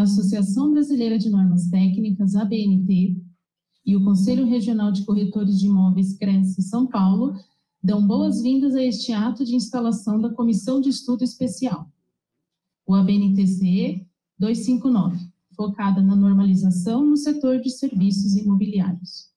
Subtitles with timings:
[0.00, 3.22] a Associação Brasileira de Normas Técnicas, ABNT,
[3.84, 7.34] e o Conselho Regional de Corretores de Imóveis Cresce São Paulo
[7.82, 11.86] dão boas-vindas a este ato de instalação da Comissão de Estudo Especial,
[12.86, 14.06] o ABNTCE
[14.38, 15.18] 259,
[15.54, 19.28] focada na normalização no setor de serviços imobiliários.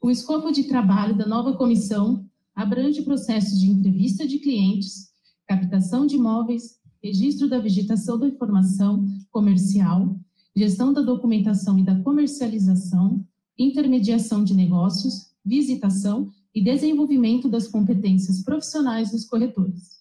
[0.00, 5.10] O escopo de trabalho da nova comissão abrange processos de entrevista de clientes,
[5.46, 10.18] captação de imóveis, registro da vegetação da informação comercial,
[10.56, 13.24] gestão da documentação e da comercialização,
[13.56, 19.96] intermediação de negócios, visitação e desenvolvimento das competências profissionais dos corretores.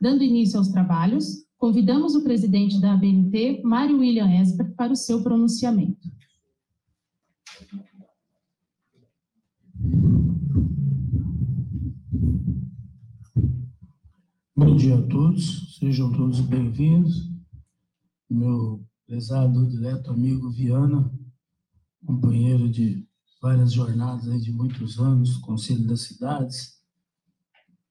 [0.00, 5.22] Dando início aos trabalhos, convidamos o presidente da ABNT, Mário William Esper, para o seu
[5.22, 6.08] pronunciamento.
[14.58, 17.30] Bom dia a todos, sejam todos bem-vindos.
[18.28, 21.08] Meu prezado direto amigo Viana,
[22.04, 23.06] companheiro de
[23.40, 26.82] várias jornadas de muitos anos, Conselho das Cidades,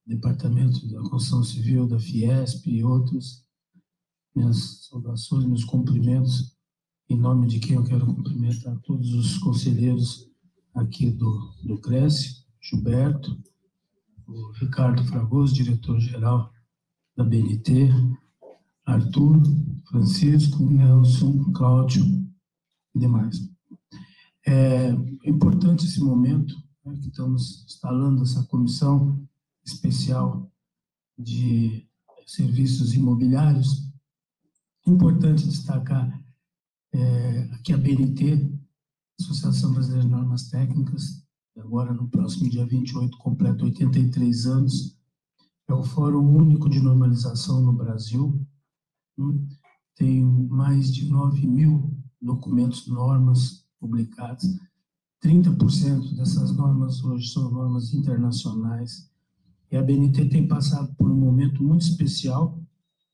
[0.06, 3.46] Departamento da Construção Civil da Fiesp e outros.
[4.36, 6.54] Minhas saudações, meus cumprimentos,
[7.08, 10.30] em nome de quem eu quero cumprimentar todos os conselheiros
[10.76, 13.42] aqui do, do Cresce, Gilberto,
[14.28, 16.57] o Ricardo Fragoso, diretor-geral
[17.18, 17.90] da BNT,
[18.86, 19.42] Arthur,
[19.90, 22.06] Francisco, Nelson, Cláudio
[22.94, 23.50] e demais.
[24.46, 24.92] É
[25.26, 29.28] importante esse momento né, que estamos instalando essa comissão
[29.66, 30.50] especial
[31.18, 31.86] de
[32.26, 33.92] serviços imobiliários.
[34.86, 36.24] Importante destacar
[36.94, 38.50] é, a BNT,
[39.20, 41.26] Associação Brasileira de Normas Técnicas,
[41.58, 44.97] agora no próximo dia 28, completa 83 anos
[45.68, 48.42] é o Fórum Único de Normalização no Brasil.
[49.18, 49.48] Hum,
[49.96, 54.44] tem mais de 9 mil documentos, normas publicadas.
[55.24, 59.12] 30% dessas normas hoje são normas internacionais.
[59.70, 62.64] E a BNT tem passado por um momento muito especial,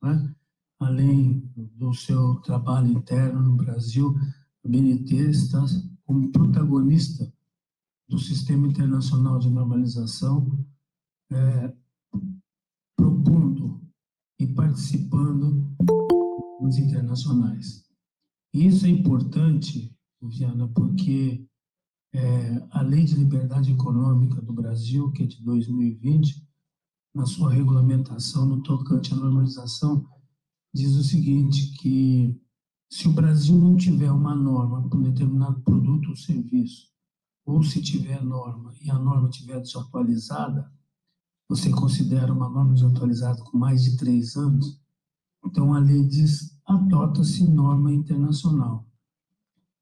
[0.01, 0.35] né?
[0.79, 4.15] além do seu trabalho interno no Brasil,
[4.63, 5.65] a BNT está
[6.05, 7.31] como protagonista
[8.07, 10.59] do Sistema Internacional de Normalização,
[11.31, 11.73] é,
[13.23, 13.81] propondo
[14.39, 15.65] e participando
[16.61, 17.83] nos internacionais.
[18.53, 21.45] Isso é importante, Viana, porque
[22.13, 26.45] é, a Lei de Liberdade Econômica do Brasil, que é de 2020,
[27.15, 30.05] na sua regulamentação no tocante à normalização,
[30.73, 32.39] diz o seguinte, que
[32.91, 36.91] se o Brasil não tiver uma norma para um determinado produto ou serviço,
[37.45, 40.71] ou se tiver norma e a norma estiver desatualizada,
[41.47, 44.79] você considera uma norma desatualizada com mais de três anos,
[45.45, 48.87] então a lei diz adota-se norma internacional.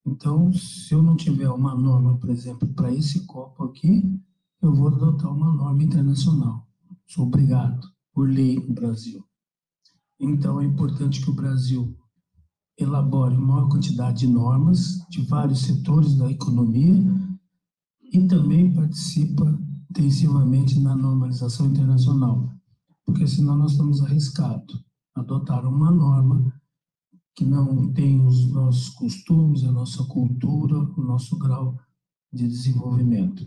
[0.06, 4.20] Então, se eu não tiver uma norma, por exemplo, para esse copo aqui,
[4.62, 6.68] eu vou adotar uma norma internacional.
[7.06, 9.24] Sou obrigado, por lei no Brasil.
[10.20, 11.96] Então, é importante que o Brasil
[12.78, 17.04] elabore maior quantidade de normas de vários setores da economia
[18.12, 19.46] e também participa
[19.92, 22.50] intensivamente na normalização internacional,
[23.06, 24.82] porque senão nós estamos arriscados
[25.14, 26.54] a adotar uma norma
[27.36, 31.78] que não tem os nossos costumes, a nossa cultura, o nosso grau
[32.32, 33.46] de desenvolvimento.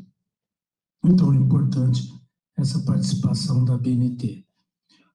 [1.02, 2.12] Então é importante
[2.56, 4.46] essa participação da BNT.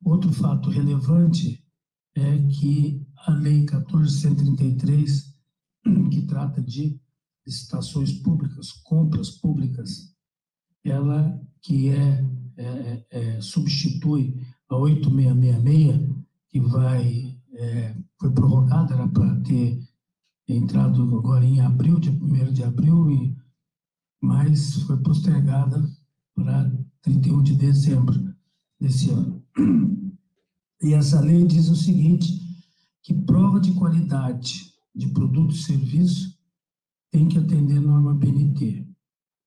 [0.04, 1.64] Outro fato relevante
[2.16, 5.36] é que a Lei 1433,
[6.12, 7.00] que trata de
[7.46, 10.16] licitações públicas, compras públicas,
[10.84, 12.26] ela que é,
[12.58, 14.36] é, é substitui
[14.70, 16.16] a 8666,
[16.50, 19.80] que vai, é, foi prorrogada, era para ter
[20.48, 23.36] entrado agora em abril, dia 1 de abril, e,
[24.22, 25.88] mas foi postergada
[26.36, 28.34] para 31 de dezembro
[28.80, 29.44] desse ano.
[30.82, 32.40] E essa lei diz o seguinte,
[33.04, 36.38] que prova de qualidade de produto e serviço
[37.12, 38.88] tem que atender norma BNT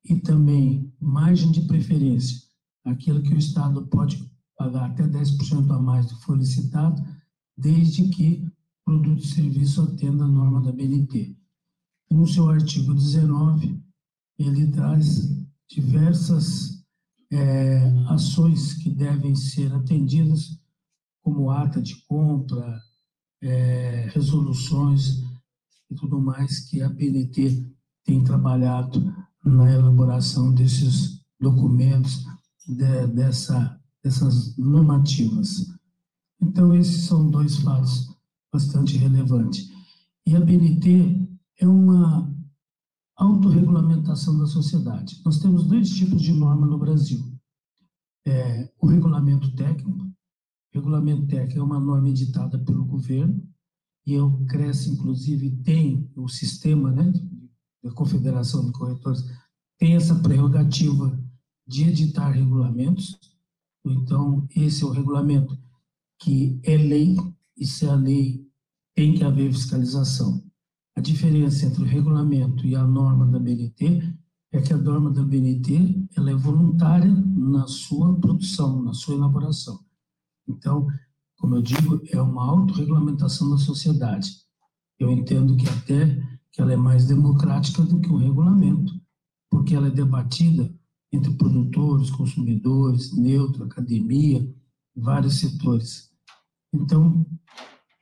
[0.04, 2.42] e também margem de preferência,
[2.84, 7.02] aquilo que o Estado pode pagar até 10% a mais do for licitado,
[7.56, 11.36] desde que o produto e serviço atenda a norma da BNT.
[12.10, 13.82] no seu artigo 19,
[14.38, 15.30] ele traz
[15.68, 16.84] diversas
[17.30, 20.58] é, ações que devem ser atendidas,
[21.22, 22.80] como ata de compra,
[23.42, 25.22] é, resoluções
[25.90, 27.66] e tudo mais que a BNT
[28.04, 32.24] tem trabalhado na elaboração desses documentos,
[32.66, 35.66] de, dessa, dessas normativas.
[36.40, 38.16] Então, esses são dois fatos
[38.52, 39.70] bastante relevante.
[40.26, 41.28] E a BNT
[41.58, 42.32] é uma
[43.16, 45.20] autorregulamentação da sociedade.
[45.24, 47.20] Nós temos dois tipos de norma no Brasil.
[48.26, 50.04] É, o regulamento técnico.
[50.04, 53.42] O regulamento técnico é uma norma editada pelo governo,
[54.04, 57.12] e o CRES, inclusive, tem o sistema né,
[57.82, 59.24] da Confederação de Corretores,
[59.78, 61.18] tem essa prerrogativa
[61.66, 63.18] de editar regulamentos.
[63.84, 65.58] Então, esse é o regulamento
[66.20, 67.16] que é lei,
[67.56, 68.46] e se a lei
[68.94, 70.42] tem que haver fiscalização.
[70.94, 74.14] A diferença entre o regulamento e a norma da BNT
[74.52, 79.80] é que a norma da BNT ela é voluntária na sua produção, na sua elaboração.
[80.46, 80.86] Então,
[81.38, 84.30] como eu digo, é uma autorregulamentação da sociedade.
[84.98, 89.00] Eu entendo que até que ela é mais democrática do que o regulamento,
[89.50, 90.72] porque ela é debatida
[91.10, 94.46] entre produtores, consumidores, neutro, academia,
[94.94, 96.10] vários setores.
[96.72, 97.26] Então,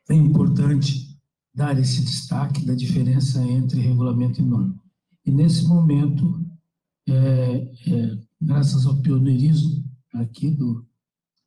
[0.08, 1.18] é importante
[1.54, 4.80] dar esse destaque da diferença entre regulamento e norma.
[5.24, 6.44] E nesse momento,
[7.08, 10.86] é, é, graças ao pioneirismo aqui do,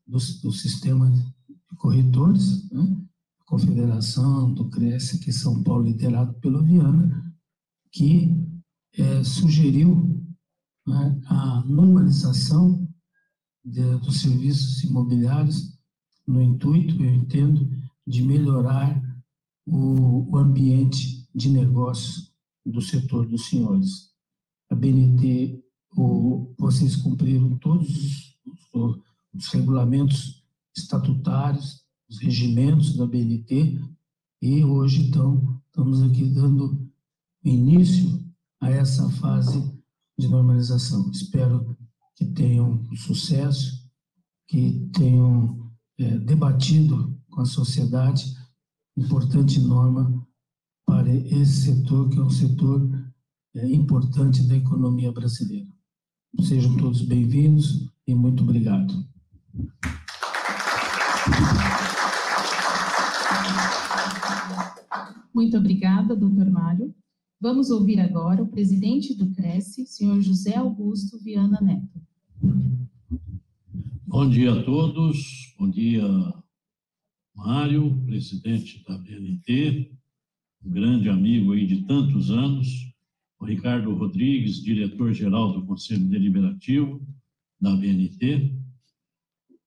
[0.05, 2.97] do, do sistema de corretores, né,
[3.53, 7.31] Confederação, do Cresce, que São Paulo, liderado pelo Viana,
[7.91, 8.35] que
[8.97, 10.25] é, sugeriu
[10.88, 12.89] né, a normalização
[13.63, 15.77] de, dos serviços imobiliários
[16.25, 17.69] no intuito, eu entendo,
[18.07, 19.00] de melhorar
[19.67, 22.33] o, o ambiente de negócios
[22.65, 24.09] do setor dos senhores.
[24.71, 25.63] A BNT,
[25.95, 28.35] o, vocês cumpriram todos
[28.73, 29.00] os,
[29.31, 30.44] os regulamentos
[30.75, 31.82] estatutários,
[32.13, 33.81] os regimentos da BNT,
[34.42, 36.88] e hoje, então, estamos aqui dando
[37.44, 38.24] início
[38.62, 39.60] a essa fase
[40.19, 41.10] de normalização.
[41.10, 41.75] Espero
[42.15, 43.89] que tenham sucesso,
[44.48, 48.25] que tenham é, debatido com a sociedade
[48.95, 50.27] importante norma
[50.86, 53.12] para esse setor, que é um setor
[53.56, 55.71] é, importante da economia brasileira.
[56.44, 58.94] Sejam todos bem-vindos e muito obrigado.
[65.33, 66.94] Muito obrigada, doutor Mário.
[67.41, 72.00] Vamos ouvir agora o presidente do Cresce, senhor José Augusto Viana Neto.
[74.06, 76.03] Bom dia a todos, bom dia,
[77.35, 79.91] Mário, presidente da BNT,
[80.63, 82.68] um grande amigo aí de tantos anos,
[83.39, 87.01] o Ricardo Rodrigues, diretor-geral do Conselho Deliberativo
[87.59, 88.56] da BNT,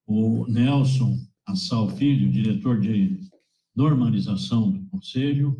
[0.05, 3.19] o Nelson Assal Filho, diretor de
[3.77, 5.55] normalização do Conselho,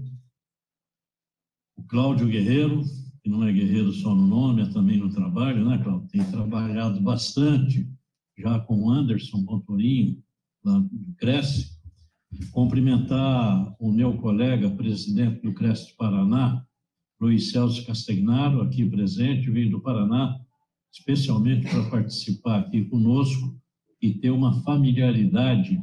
[1.77, 2.81] o Cláudio Guerreiro,
[3.21, 6.07] que não é guerreiro só no nome, é também no trabalho, né, Cláudio?
[6.07, 7.87] Tem trabalhado bastante
[8.35, 10.19] já com o Anderson Motorinho,
[10.65, 11.77] lá do Cresce,
[12.51, 16.65] cumprimentar o meu colega, presidente do Cresce Paraná,
[17.21, 20.39] Luiz Celso Castagnaro, aqui presente, veio do Paraná,
[20.91, 23.55] especialmente para participar aqui conosco
[24.01, 25.79] e ter uma familiaridade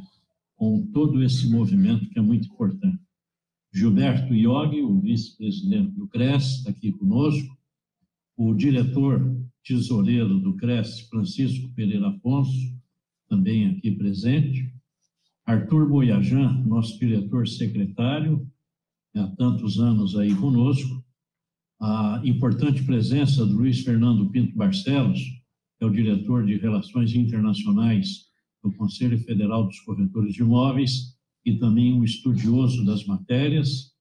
[0.55, 2.99] com todo esse movimento que é muito importante.
[3.73, 7.57] Gilberto Iog, o vice-presidente do CRES, está aqui conosco,
[8.37, 12.73] o diretor tesoureiro do CRES, Francisco Pereira Afonso,
[13.27, 14.73] também aqui presente,
[15.45, 18.49] Arthur Boiajan, nosso diretor secretário,
[19.13, 21.03] há tantos anos aí conosco,
[21.79, 25.19] a importante presença do Luiz Fernando Pinto Barcelos,
[25.77, 28.24] que é o diretor de Relações Internacionais
[28.65, 33.93] do Conselho Federal dos Corretores de Imóveis e também um estudioso das matérias,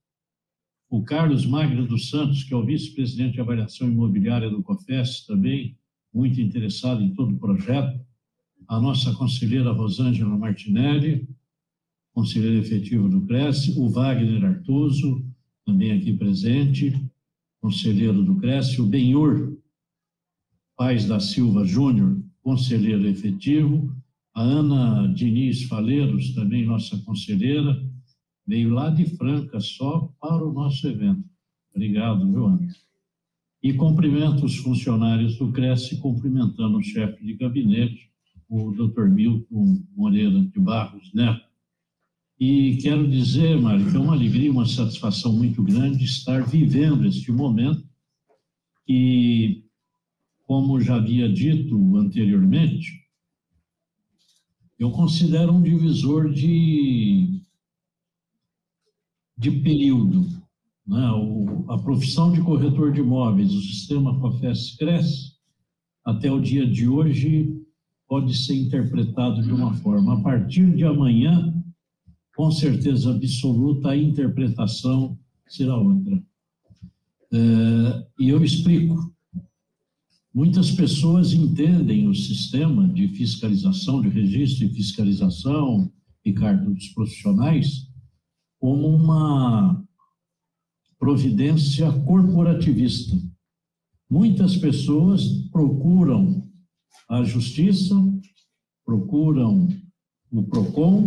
[0.89, 5.77] o Carlos Magno dos Santos, que é o vice-presidente de avaliação imobiliária do COFES, também
[6.13, 8.01] muito interessado em todo o projeto,
[8.67, 11.29] a nossa conselheira Rosângela Martinelli,
[12.15, 15.23] conselheira efetiva do Cresce, o Wagner Artuso,
[15.67, 16.99] também aqui presente,
[17.61, 19.59] conselheiro do Cresce, o Benhur
[20.77, 23.95] Paz da Silva Júnior, conselheiro efetivo,
[24.35, 27.81] a Ana Diniz Faleiros, também nossa conselheira,
[28.47, 31.25] veio lá de Franca só para o nosso evento.
[31.73, 32.69] Obrigado, viu, Ana?
[33.63, 38.11] E cumprimento os funcionários do Cresce, cumprimentando o chefe de gabinete,
[38.49, 39.09] o Dr.
[39.09, 41.47] Milton Moreira de Barros Neto.
[42.39, 47.31] E quero dizer, Mário, que é uma alegria, uma satisfação muito grande estar vivendo este
[47.31, 47.89] momento
[48.87, 49.63] e,
[50.43, 53.04] como já havia dito anteriormente,
[54.85, 57.41] eu considero um divisor de
[59.37, 60.27] de período.
[60.87, 61.11] Né?
[61.13, 65.33] O, a profissão de corretor de imóveis, o sistema COFES cresce,
[66.05, 67.63] até o dia de hoje
[68.07, 70.15] pode ser interpretado de uma forma.
[70.15, 71.53] A partir de amanhã,
[72.37, 76.23] com certeza absoluta, a interpretação será outra.
[77.33, 79.14] É, e eu explico.
[80.35, 85.93] Muitas pessoas entendem o sistema de fiscalização, de registro e fiscalização,
[86.27, 87.89] Ricardo, dos profissionais,
[88.59, 89.81] como uma
[90.99, 93.17] providência corporativista.
[94.11, 96.51] Muitas pessoas procuram
[97.09, 97.95] a justiça,
[98.85, 99.69] procuram
[100.33, 101.07] o PROCON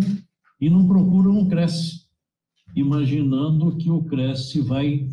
[0.62, 2.08] e não procuram o CRES,
[2.74, 5.10] imaginando que o CRES vai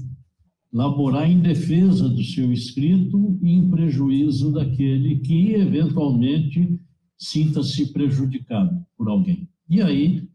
[0.74, 6.80] laborar em defesa do seu escrito e em prejuízo daquele que eventualmente
[7.16, 9.48] sinta-se prejudicado por alguém.
[9.70, 10.28] E aí,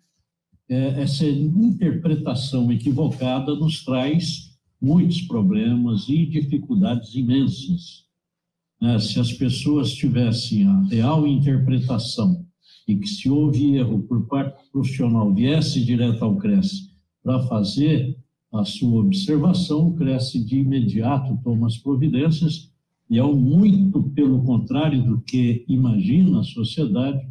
[0.69, 8.05] é, essa interpretação equivocada nos traz muitos problemas e dificuldades imensas.
[8.81, 12.45] É, se as pessoas tivessem a real interpretação
[12.87, 16.89] e que se houve erro por parte profissional viesse direto ao CRES
[17.21, 18.17] para fazer
[18.51, 22.71] a sua observação, o CRES de imediato toma as providências
[23.09, 27.27] e é muito pelo contrário do que imagina a sociedade,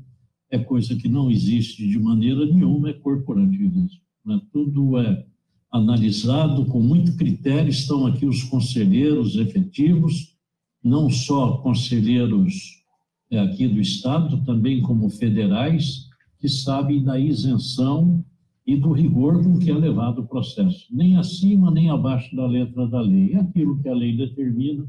[0.50, 4.00] é coisa que não existe de maneira nenhuma, é corporativismo.
[4.24, 4.40] Né?
[4.52, 5.24] Tudo é
[5.70, 10.34] analisado com muito critério, estão aqui os conselheiros efetivos,
[10.82, 12.82] não só conselheiros
[13.30, 16.08] é, aqui do Estado, também como federais,
[16.40, 18.24] que sabem da isenção
[18.68, 20.86] e do rigor com que é levado o processo.
[20.90, 23.32] Nem acima, nem abaixo da letra da lei.
[23.32, 24.86] É aquilo que a lei determina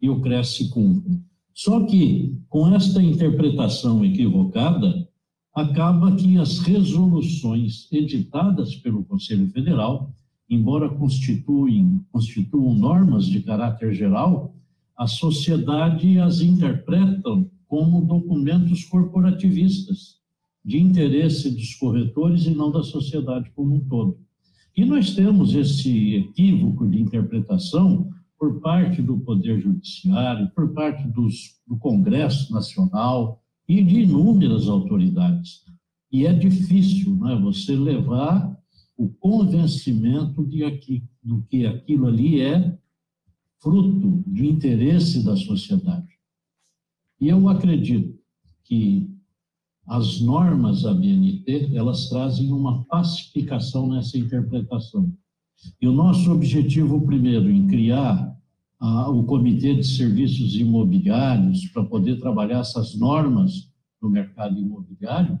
[0.00, 1.20] e o CRES cumpre.
[1.52, 5.08] Só que, com esta interpretação equivocada,
[5.52, 10.14] acaba que as resoluções editadas pelo Conselho Federal,
[10.48, 14.54] embora constituam normas de caráter geral,
[14.96, 20.20] a sociedade as interpretam como documentos corporativistas,
[20.66, 24.18] de interesse dos corretores e não da sociedade como um todo.
[24.76, 31.60] E nós temos esse equívoco de interpretação por parte do Poder Judiciário, por parte dos,
[31.68, 35.64] do Congresso Nacional e de inúmeras autoridades.
[36.10, 38.54] E é difícil né, você levar
[38.96, 42.76] o convencimento de aqui, do que aquilo ali é
[43.60, 46.08] fruto de interesse da sociedade.
[47.20, 48.18] E eu acredito
[48.64, 49.15] que
[49.86, 55.12] as normas da BNT, elas trazem uma pacificação nessa interpretação.
[55.80, 58.36] E o nosso objetivo primeiro em criar
[58.80, 63.70] o Comitê de Serviços Imobiliários para poder trabalhar essas normas
[64.02, 65.40] no mercado imobiliário,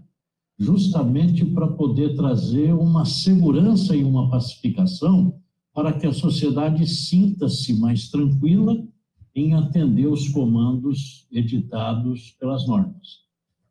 [0.58, 5.38] justamente para poder trazer uma segurança e uma pacificação
[5.74, 8.82] para que a sociedade sinta-se mais tranquila
[9.34, 13.25] em atender os comandos editados pelas normas.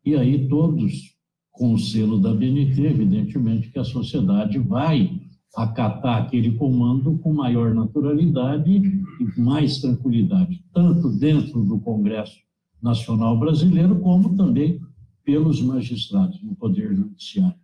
[0.06, 1.16] E aí todos,
[1.50, 5.20] com o selo da BNT, evidentemente que a sociedade vai
[5.56, 12.38] acatar aquele comando com maior naturalidade e mais tranquilidade, tanto dentro do Congresso
[12.80, 14.80] Nacional Brasileiro, como também
[15.24, 17.58] pelos magistrados no Poder Judiciário.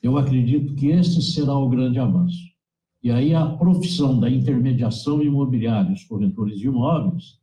[0.00, 2.38] Eu acredito que esse será o grande avanço.
[3.02, 7.39] E aí a profissão da intermediação imobiliária, os corretores de imóveis,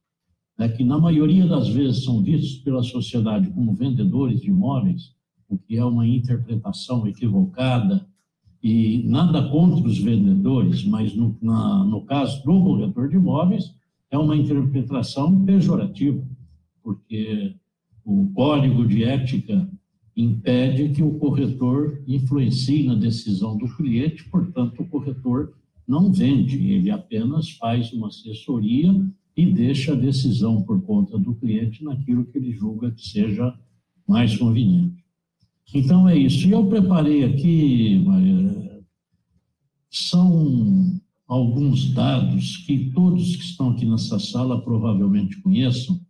[0.58, 5.14] né, que na maioria das vezes são vistos pela sociedade como vendedores de imóveis,
[5.48, 8.06] o que é uma interpretação equivocada,
[8.62, 13.74] e nada contra os vendedores, mas no, na, no caso do corretor de imóveis,
[14.10, 16.22] é uma interpretação pejorativa,
[16.84, 17.54] porque
[18.04, 19.70] o código de ética
[20.16, 25.54] impede que o corretor influencie na decisão do cliente, portanto, o corretor
[25.88, 28.94] não vende, ele apenas faz uma assessoria
[29.38, 33.54] e deixa a decisão por conta do cliente naquilo que ele julga que seja
[34.08, 35.06] mais conveniente.
[35.72, 36.48] Então é isso.
[36.48, 38.84] E eu preparei aqui, Maria,
[39.92, 46.02] são alguns dados que todos que estão aqui nessa sala provavelmente conheçam,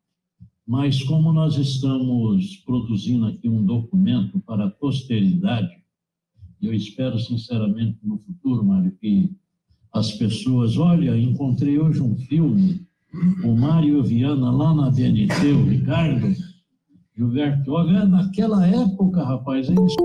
[0.65, 5.75] mas como nós estamos produzindo aqui um documento para a posteridade,
[6.61, 9.29] eu espero sinceramente no futuro, Mário, que
[9.91, 12.86] as pessoas, olha, encontrei hoje um filme
[13.43, 16.35] o Mário Viana lá na BNT, o Ricardo,
[17.15, 19.95] Gilberto Olha, naquela época, rapaz, eles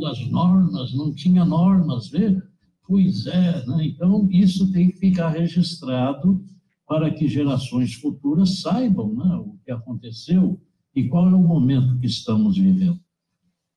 [0.00, 2.40] das normas, não tinha normas, vê?
[2.86, 3.86] Pois é, né?
[3.86, 6.44] então isso tem que ficar registrado
[6.86, 10.60] para que gerações futuras saibam né, o que aconteceu
[10.94, 13.00] e qual é o momento que estamos vivendo.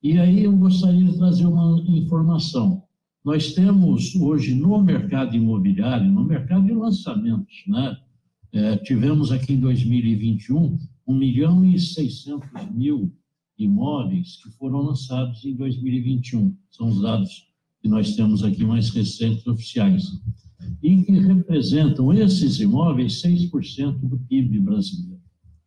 [0.02, 2.82] E aí eu gostaria de trazer uma informação.
[3.24, 7.96] Nós temos hoje no mercado imobiliário, no mercado de lançamentos, né,
[8.52, 13.12] é, tivemos aqui em 2021 1 milhão e 600 mil
[13.58, 16.54] imóveis que foram lançados em 2021.
[16.70, 17.46] São os dados
[17.80, 20.10] que nós temos aqui mais recentes oficiais,
[20.82, 25.20] e que representam esses imóveis 6% do PIB brasileiro.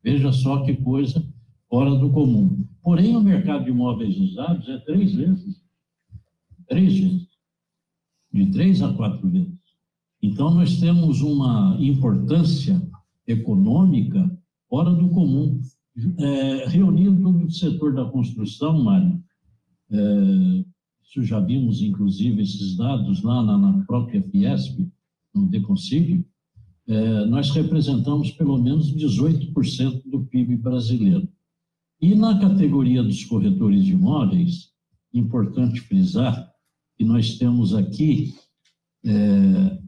[0.04, 1.26] Veja só que coisa
[1.70, 2.66] fora do comum.
[2.82, 5.62] Porém, o mercado de imóveis usados é três vezes.
[6.68, 7.28] Três vezes.
[8.34, 9.59] De três a quatro vezes.
[10.22, 12.82] Então, nós temos uma importância
[13.28, 14.30] econômica
[14.70, 15.60] fora do comum.
[16.18, 19.22] É, reunindo todo o setor da construção, Mário,
[19.92, 20.66] é,
[21.04, 24.88] isso já vimos, inclusive, esses dados lá na, na própria Fiesp,
[25.34, 26.26] no Deconsigue,
[26.88, 31.28] é, nós representamos pelo menos 18% do PIB brasileiro.
[32.02, 34.72] E na categoria dos corretores de imóveis,
[35.14, 36.52] importante frisar
[36.98, 38.34] que nós temos aqui,
[39.06, 39.80] é,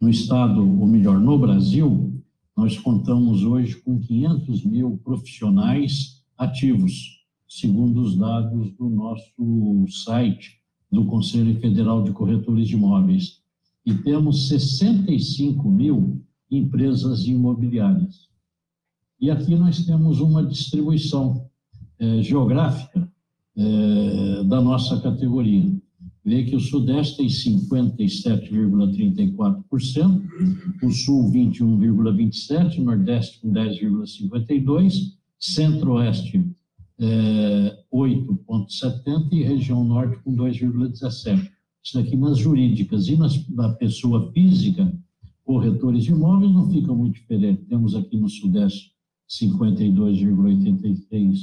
[0.00, 2.22] no estado, ou melhor, no Brasil,
[2.56, 10.60] nós contamos hoje com 500 mil profissionais ativos, segundo os dados do nosso site
[10.90, 13.42] do Conselho Federal de Corretores de Imóveis.
[13.84, 18.28] E temos 65 mil empresas imobiliárias.
[19.20, 21.48] E aqui nós temos uma distribuição
[21.98, 23.10] é, geográfica
[23.56, 25.72] é, da nossa categoria
[26.26, 30.22] vê que o Sudeste tem 57,34%,
[30.82, 36.44] o Sul 21,27%, o Nordeste com 10,52%, Centro-Oeste
[36.98, 41.48] é, 8,70% e região Norte com 2,17%.
[41.84, 44.92] Isso aqui nas jurídicas e nas, na pessoa física,
[45.44, 47.62] corretores de imóveis não fica muito diferente.
[47.68, 48.90] Temos aqui no Sudeste
[49.30, 51.36] 52,83%,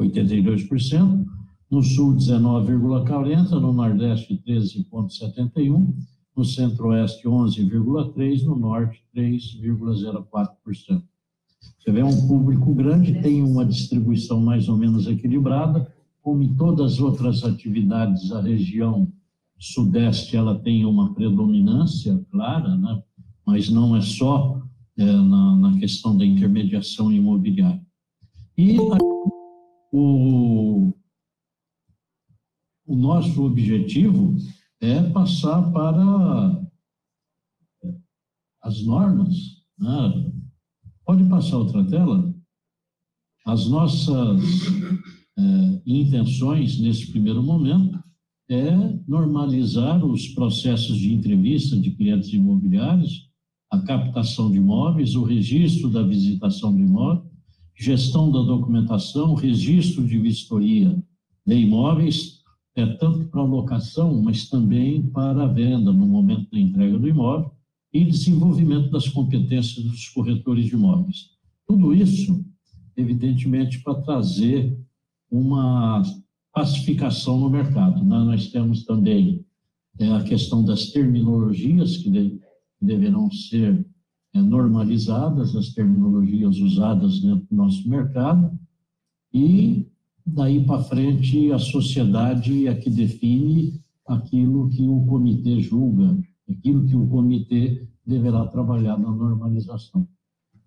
[0.00, 1.26] 82%,
[1.72, 5.94] no sul 19,40%, no nordeste 13,71%,
[6.36, 11.02] no centro-oeste 11,3%, no norte 3,04%.
[11.78, 16.92] Você vê um público grande, tem uma distribuição mais ou menos equilibrada, como em todas
[16.92, 19.10] as outras atividades, a região
[19.58, 23.02] sudeste ela tem uma predominância clara, né?
[23.46, 24.60] mas não é só
[24.98, 27.80] é, na, na, questão da intermediação imobiliária.
[28.58, 28.76] E
[29.90, 30.92] o,
[32.86, 34.36] o nosso objetivo
[34.80, 36.62] é passar para
[38.62, 39.36] as normas.
[39.78, 40.32] Né?
[41.04, 42.32] Pode passar outra tela?
[43.46, 44.40] As nossas
[45.38, 48.02] é, intenções nesse primeiro momento
[48.48, 48.70] é
[49.08, 53.30] normalizar os processos de entrevista de clientes imobiliários,
[53.70, 57.30] a captação de imóveis, o registro da visitação do imóvel,
[57.74, 61.02] gestão da documentação, registro de vistoria
[61.46, 62.41] de imóveis,
[62.74, 67.52] é tanto para locação, mas também para a venda no momento da entrega do imóvel
[67.92, 71.30] e desenvolvimento das competências dos corretores de imóveis.
[71.66, 72.44] Tudo isso,
[72.96, 74.78] evidentemente, para trazer
[75.30, 76.02] uma
[76.52, 78.02] pacificação no mercado.
[78.04, 78.18] Né?
[78.18, 79.44] Nós temos também
[79.98, 82.40] é, a questão das terminologias que, de,
[82.80, 83.86] deverão ser
[84.34, 88.58] é, normalizadas, as terminologias usadas dentro do nosso mercado,
[89.32, 89.86] e
[90.26, 96.96] daí para frente a sociedade é que define aquilo que o comitê julga, aquilo que
[96.96, 100.06] o comitê deverá trabalhar na normalização.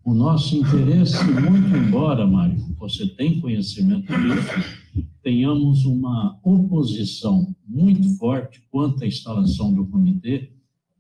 [0.03, 8.61] O nosso interesse, muito embora, Mário, você tem conhecimento disso, tenhamos uma oposição muito forte
[8.69, 10.51] quanto à instalação do comitê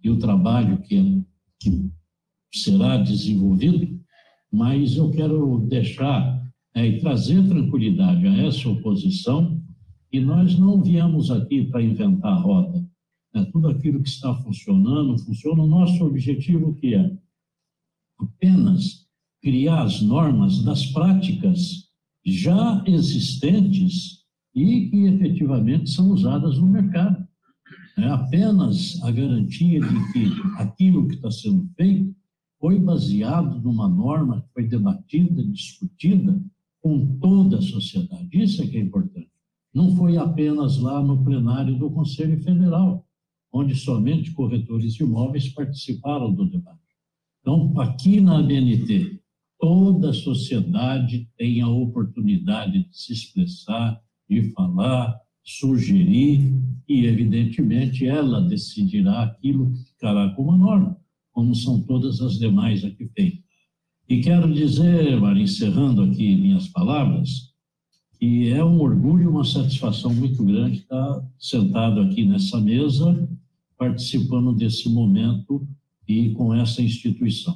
[0.03, 1.23] e o trabalho que,
[1.59, 1.91] que
[2.51, 3.99] será desenvolvido,
[4.51, 6.43] mas eu quero deixar
[6.75, 9.61] é, e trazer tranquilidade a essa oposição,
[10.11, 12.85] e nós não viemos aqui para inventar a roda.
[13.33, 15.63] É, tudo aquilo que está funcionando, funciona.
[15.63, 17.17] O nosso objetivo que é
[18.19, 19.05] apenas
[19.41, 21.89] criar as normas das práticas
[22.25, 27.25] já existentes e que efetivamente são usadas no mercado.
[27.97, 30.25] É apenas a garantia de que
[30.57, 32.15] aquilo que está sendo feito
[32.59, 36.41] foi baseado numa norma que foi debatida, discutida
[36.85, 38.29] com toda a sociedade.
[38.31, 39.31] Isso é que é importante.
[39.73, 43.03] Não foi apenas lá no plenário do Conselho Federal,
[43.51, 46.77] onde somente corretores de imóveis participaram do debate.
[47.41, 49.19] Então, aqui na ABNT,
[49.59, 56.53] toda a sociedade tem a oportunidade de se expressar, de falar, sugerir,
[56.87, 60.95] e, evidentemente, ela decidirá aquilo que ficará como norma,
[61.31, 63.44] como são todas as demais aqui feitas.
[64.07, 67.51] E quero dizer, Maria, encerrando aqui minhas palavras,
[68.19, 73.27] que é um orgulho e uma satisfação muito grande estar sentado aqui nessa mesa,
[73.75, 75.67] participando desse momento
[76.07, 77.55] e com essa instituição,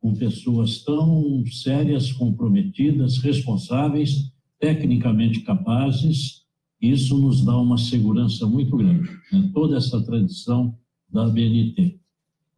[0.00, 6.42] com pessoas tão sérias, comprometidas, responsáveis, tecnicamente capazes
[6.82, 9.50] Isso nos dá uma segurança muito grande, né?
[9.54, 10.76] toda essa tradição
[11.08, 12.00] da BNT.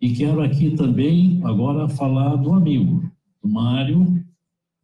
[0.01, 3.11] E quero aqui também agora falar do amigo,
[3.47, 4.25] Mário,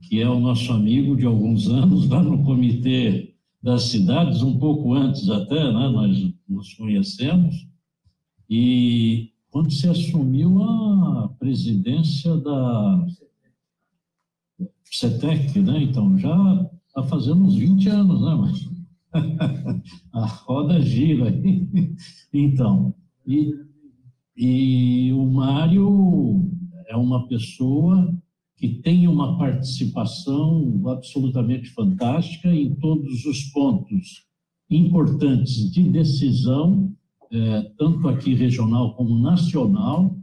[0.03, 4.93] que é o nosso amigo de alguns anos, lá no Comitê das Cidades, um pouco
[4.93, 5.88] antes até, né?
[5.88, 7.67] nós nos conhecemos,
[8.49, 13.07] e quando se assumiu a presidência da
[14.85, 15.83] CETEC, né?
[15.83, 18.75] então já está fazendo uns 20 anos, né, mas
[20.12, 21.33] a roda gira.
[22.37, 22.93] Então,
[23.25, 23.55] e,
[24.37, 26.51] e o Mário
[26.88, 28.12] é uma pessoa
[28.64, 34.24] que tem uma participação absolutamente fantástica em todos os pontos
[34.70, 36.90] importantes de decisão,
[37.31, 40.16] é, tanto aqui regional como nacional.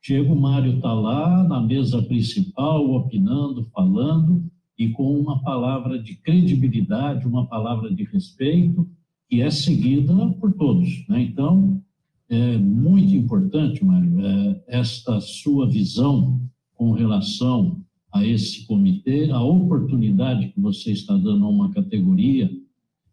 [0.00, 4.44] Diego Mário está lá na mesa principal, opinando, falando,
[4.78, 8.88] e com uma palavra de credibilidade, uma palavra de respeito,
[9.28, 11.04] que é seguida por todos.
[11.08, 11.22] Né?
[11.22, 11.82] Então,
[12.28, 16.40] é muito importante, Mário, é, esta sua visão
[16.80, 22.50] com relação a esse comitê, a oportunidade que você está dando a uma categoria.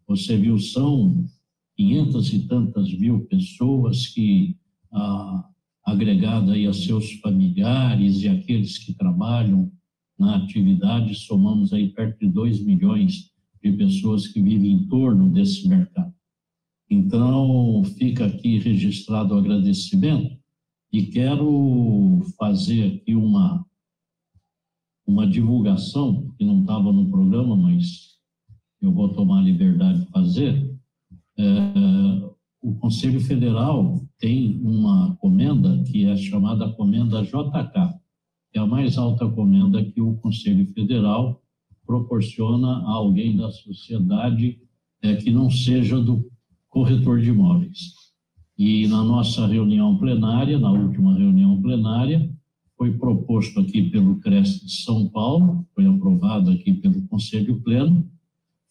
[0.07, 1.25] Você viu, são
[1.75, 4.55] quinhentas e tantas mil pessoas que,
[4.89, 5.49] ah,
[5.85, 9.69] agregada aí a seus familiares e aqueles que trabalham
[10.17, 15.67] na atividade, somamos aí perto de 2 milhões de pessoas que vivem em torno desse
[15.67, 16.13] mercado.
[16.89, 20.37] Então, fica aqui registrado o agradecimento
[20.91, 23.65] e quero fazer aqui uma,
[25.05, 28.17] uma divulgação, que não estava no programa, mas
[28.81, 30.75] eu vou tomar a liberdade de fazer.
[31.37, 31.43] É,
[32.61, 37.97] o Conselho Federal tem uma comenda que é chamada comenda JK,
[38.53, 41.41] é a mais alta comenda que o Conselho Federal
[41.85, 44.59] proporciona a alguém da sociedade
[45.01, 46.29] é, que não seja do
[46.69, 47.96] corretor de imóveis.
[48.57, 52.27] E na nossa reunião plenária, na última reunião plenária,
[52.75, 58.09] foi proposto aqui pelo CRES de São Paulo, foi aprovado aqui pelo Conselho Pleno,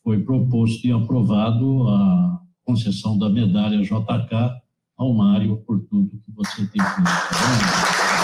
[0.02, 4.60] foi proposto e aprovado a concessão da medalha JK
[4.96, 8.16] ao Mário por tudo que você tem feito.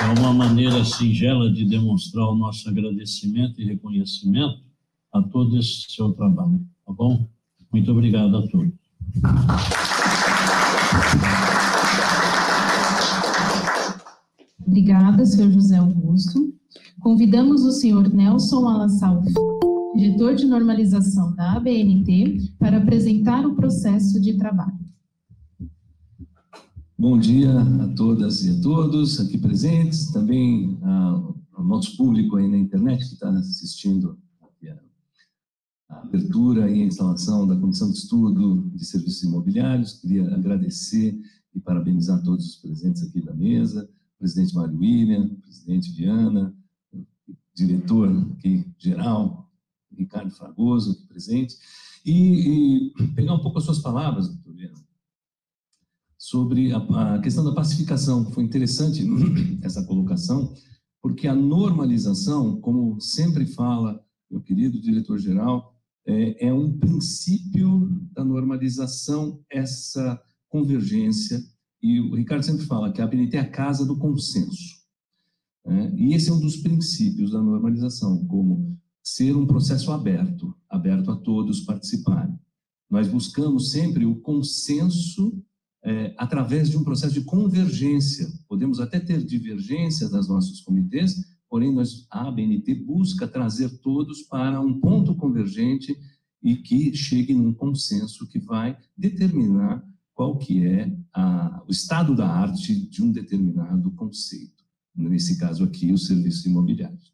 [0.00, 4.62] É uma maneira singela de demonstrar o nosso agradecimento e reconhecimento
[5.12, 7.28] a todo esse seu trabalho, tá bom?
[7.70, 8.72] Muito obrigado a todos.
[14.66, 16.54] Obrigada, senhor José Augusto.
[17.00, 19.22] Convidamos o senhor Nelson Alassal,
[19.94, 24.78] diretor de normalização da ABNT, para apresentar o processo de trabalho.
[26.98, 32.58] Bom dia a todas e a todos aqui presentes, também ao nosso público aí na
[32.58, 34.18] internet que está assistindo
[35.88, 39.94] a, abertura e a instalação da Comissão de Estudo de Serviços Imobiliários.
[39.94, 41.18] Queria agradecer
[41.54, 46.54] e parabenizar todos os presentes aqui da mesa, presidente Mário William, presidente Viana,
[47.54, 49.50] diretor aqui geral,
[49.96, 51.56] Ricardo Fragoso aqui presente,
[52.04, 54.78] e, e pegar um pouco as suas palavras, doutor Viana,
[56.16, 58.30] sobre a, a questão da pacificação.
[58.30, 59.04] Foi interessante
[59.62, 60.54] essa colocação,
[61.02, 65.77] porque a normalização, como sempre fala meu querido diretor-geral,
[66.08, 70.18] é, é, um princípio da normalização, essa
[70.48, 71.38] convergência.
[71.82, 74.78] E o Ricardo sempre fala que a ABNT é a casa do consenso.
[75.66, 75.92] Né?
[75.96, 81.16] E esse é um dos princípios da normalização, como ser um processo aberto, aberto a
[81.16, 82.38] todos participarem.
[82.90, 85.42] Nós buscamos sempre o consenso
[85.84, 88.26] é, através de um processo de convergência.
[88.48, 94.60] Podemos até ter divergências das nossos comitês, porém nós, a ABNT busca trazer todos para
[94.60, 95.96] um ponto convergente
[96.42, 99.84] e que chegue num consenso que vai determinar
[100.14, 104.64] qual que é a, o estado da arte de um determinado conceito.
[104.94, 107.12] Nesse caso aqui, os serviços imobiliários.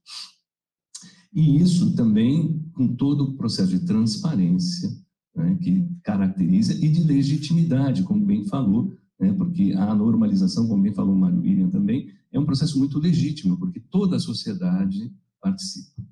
[1.34, 4.88] E isso também com todo o processo de transparência,
[5.34, 10.92] né, que caracteriza, e de legitimidade, como bem falou, né, porque a normalização, como bem
[10.92, 16.02] falou o Mário William também, é um processo muito legítimo, porque toda a sociedade participa.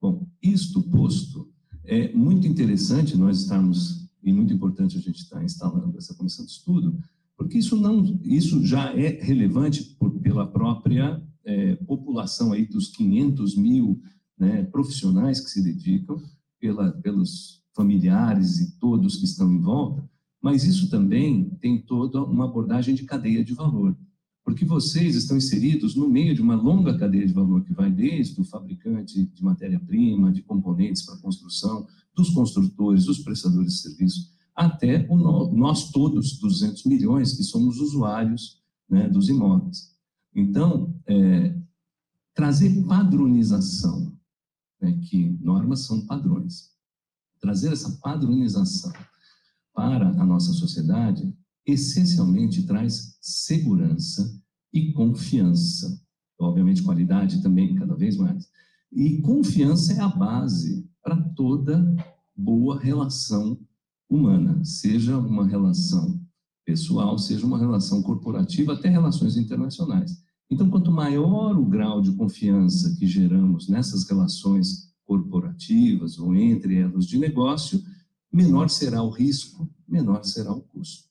[0.00, 1.48] Bom, isto posto,
[1.84, 6.52] é muito interessante nós estarmos, e muito importante a gente estar instalando essa comissão de
[6.52, 6.98] estudo,
[7.36, 13.56] porque isso não, isso já é relevante por, pela própria é, população aí dos 500
[13.56, 14.00] mil
[14.38, 16.22] né, profissionais que se dedicam,
[16.58, 20.08] pela, pelos familiares e todos que estão em volta,
[20.44, 23.96] mas isso também tem toda uma abordagem de cadeia de valor.
[24.44, 28.38] porque vocês estão inseridos no meio de uma longa cadeia de valor que vai desde
[28.38, 35.06] o fabricante de matéria-prima, de componentes para construção, dos construtores, dos prestadores de serviço, até
[35.08, 39.96] o no, nós todos, 200 milhões, que somos usuários né, dos imóveis.
[40.34, 41.58] Então, é,
[42.34, 44.14] trazer padronização,
[44.78, 46.70] né, que normas são padrões,
[47.40, 48.92] trazer essa padronização
[49.74, 51.34] para a nossa sociedade,
[51.66, 54.40] essencialmente traz segurança
[54.72, 56.00] e confiança.
[56.38, 58.48] Obviamente, qualidade também, cada vez mais.
[58.92, 61.94] E confiança é a base para toda
[62.36, 63.58] boa relação
[64.08, 66.20] humana, seja uma relação
[66.64, 70.22] pessoal, seja uma relação corporativa, até relações internacionais.
[70.50, 77.06] Então, quanto maior o grau de confiança que geramos nessas relações corporativas ou entre elas
[77.06, 77.82] de negócio,
[78.34, 81.04] menor será o risco, menor será o custo.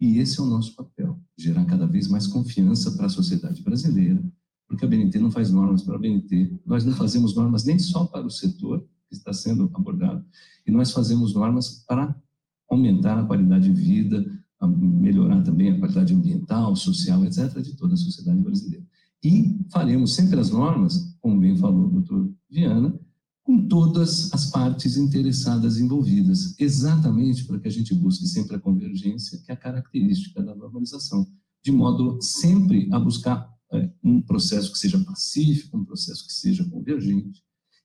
[0.00, 4.22] E esse é o nosso papel, gerar cada vez mais confiança para a sociedade brasileira,
[4.66, 8.06] porque a BNT não faz normas para a BNT, nós não fazemos normas nem só
[8.06, 10.24] para o setor que está sendo abordado,
[10.66, 12.16] e nós fazemos normas para
[12.70, 14.24] aumentar a qualidade de vida,
[14.66, 18.86] melhorar também a qualidade ambiental, social, etc., de toda a sociedade brasileira.
[19.22, 22.98] E faremos sempre as normas, como bem falou o doutor Viana,
[23.50, 29.40] com todas as partes interessadas envolvidas, exatamente para que a gente busque sempre a convergência,
[29.44, 31.26] que é a característica da normalização,
[31.60, 36.64] de modo sempre a buscar é, um processo que seja pacífico, um processo que seja
[36.64, 37.42] convergente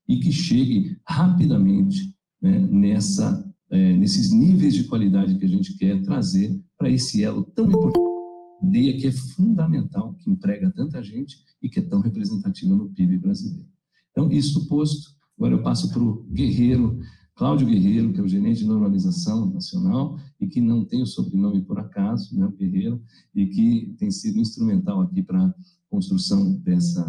[0.08, 6.00] e que chegue rapidamente né, nessa é, nesses níveis de qualidade que a gente quer
[6.04, 11.80] trazer para esse elo tão importante, que é fundamental, que emprega tanta gente e que
[11.80, 13.68] é tão representativa no PIB brasileiro.
[14.12, 17.00] Então, isso posto, agora eu passo para o Guerreiro,
[17.36, 21.62] Cláudio Guerreiro, que é o gerente de normalização nacional e que não tem o sobrenome
[21.62, 23.02] por acaso, né, Guerreiro,
[23.34, 25.54] e que tem sido instrumental aqui para a
[25.90, 27.04] construção dessa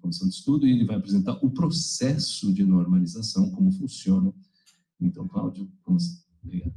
[0.00, 4.32] comissão de estudo, e ele vai apresentar o processo de normalização, como funciona
[5.00, 5.70] então, Cláudio.
[6.42, 6.72] Obrigado.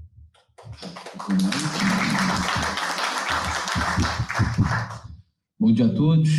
[5.60, 6.30] Bom dia a todos.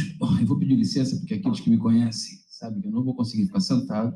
[0.41, 3.47] Eu vou pedir licença, porque aqueles que me conhecem sabem que eu não vou conseguir
[3.47, 4.15] ficar sentado.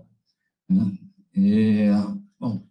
[0.69, 0.99] Né?
[1.37, 1.91] É,
[2.39, 2.63] bom,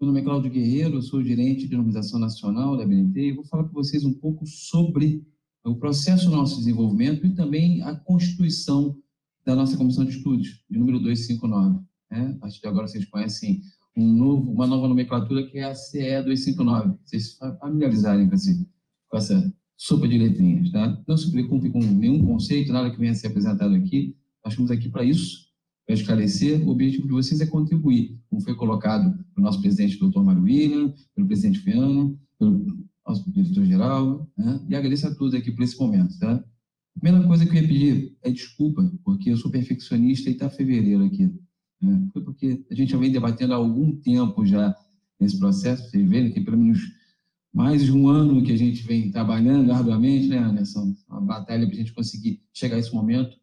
[0.00, 3.44] meu nome é Cláudio Guerreiro, eu sou gerente de normalização nacional da BNT e vou
[3.44, 5.26] falar para vocês um pouco sobre
[5.64, 8.96] o processo do nosso desenvolvimento e também a constituição
[9.44, 11.80] da nossa comissão de estudos, de número 259.
[12.10, 12.34] Né?
[12.36, 13.62] A partir de agora vocês conhecem
[13.96, 16.96] um novo, uma nova nomenclatura que é a CE 259.
[17.04, 18.66] Vocês familiarizarem com, esse,
[19.08, 21.02] com essa sopa de letrinhas, tá?
[21.06, 24.16] Não se preocupe com nenhum conceito, nada que venha a ser apresentado aqui.
[24.44, 25.49] Nós estamos aqui para isso,
[25.90, 26.64] para esclarecer.
[26.64, 30.94] O objetivo de vocês é contribuir, como foi colocado pelo nosso presidente, doutor Mário William,
[31.16, 32.64] pelo presidente Fiana, pelo
[33.04, 34.60] nosso diretor-geral, né?
[34.68, 36.34] e agradeço a todos aqui por esse momento, tá?
[36.96, 40.48] A primeira coisa que eu ia pedir é desculpa, porque eu sou perfeccionista e está
[40.48, 41.32] fevereiro aqui.
[41.82, 42.08] Né?
[42.12, 44.74] Foi porque a gente já vem debatendo há algum tempo já
[45.18, 46.78] nesse processo, vocês veem que pelo menos
[47.52, 50.94] mais de um ano que a gente vem trabalhando arduamente, né, Anderson?
[51.08, 53.39] Uma batalha para a gente conseguir chegar a esse momento.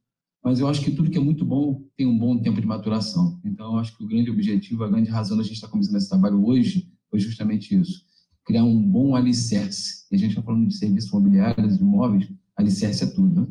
[0.48, 3.38] Mas eu acho que tudo que é muito bom tem um bom tempo de maturação.
[3.44, 6.08] Então, eu acho que o grande objetivo, a grande razão da gente estar começando esse
[6.08, 8.06] trabalho hoje foi justamente isso.
[8.46, 10.06] Criar um bom alicerce.
[10.10, 13.42] E a gente está falando de serviços imobiliários, de imóveis, alicerce é tudo.
[13.42, 13.48] Né?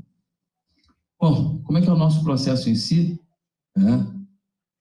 [1.20, 3.20] Bom, como é que é o nosso processo em si?
[3.76, 4.06] É,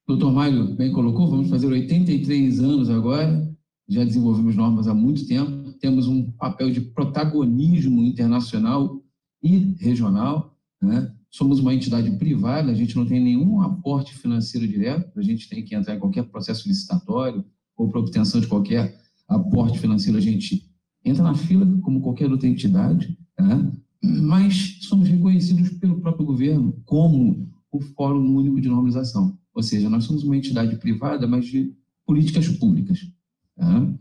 [0.08, 3.54] doutor Mário bem colocou, vamos fazer 83 anos agora,
[3.89, 9.04] já desenvolvemos normas há muito tempo, temos um papel de protagonismo internacional
[9.43, 11.13] e regional, né?
[11.36, 15.65] Somos uma entidade privada, a gente não tem nenhum aporte financeiro direto, a gente tem
[15.65, 17.43] que entrar em qualquer processo licitatório
[17.76, 20.65] ou para obtenção de qualquer aporte financeiro, a gente
[21.04, 23.69] entra na fila como qualquer outra entidade, né?
[24.02, 29.38] mas somos reconhecidos pelo próprio governo como o Fórum Único de Normalização.
[29.54, 33.12] Ou seja, nós somos uma entidade privada, mas de políticas públicas.
[33.58, 33.93] Tá?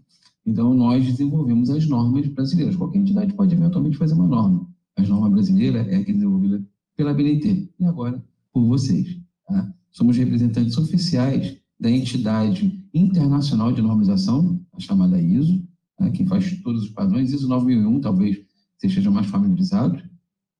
[0.46, 2.76] Então, nós desenvolvemos as normas brasileiras.
[2.76, 4.68] Qualquer entidade pode eventualmente fazer uma norma.
[4.96, 6.64] A norma brasileira é desenvolvida
[6.96, 9.18] pela BNT e agora por vocês.
[9.46, 9.72] Tá?
[9.90, 15.62] Somos representantes oficiais da entidade internacional de normalização, a chamada ISO,
[15.98, 18.38] né, que faz todos os padrões, ISO 9001, talvez
[18.76, 20.02] você esteja mais familiarizado,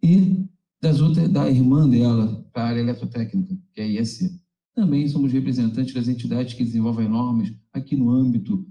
[0.02, 0.44] e
[0.82, 4.30] das outras, da irmã dela, para a área eletrotécnica, que é a IEC.
[4.74, 8.66] Também somos representantes das entidades que desenvolvem normas aqui no âmbito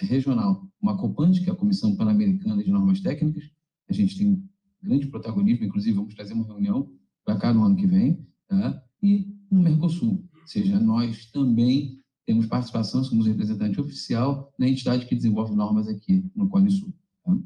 [0.00, 0.66] regional.
[0.80, 3.44] Uma COPANT, que é a Comissão Pan-Americana de Normas Técnicas,
[3.88, 4.42] a gente tem
[4.84, 6.90] grande protagonismo, inclusive vamos trazer uma reunião
[7.24, 8.82] para cá no ano que vem, tá?
[9.02, 15.14] e no Mercosul, ou seja, nós também temos participação, somos representante oficial na entidade que
[15.14, 16.92] desenvolve normas aqui no Cone Sul.
[17.24, 17.36] Tá?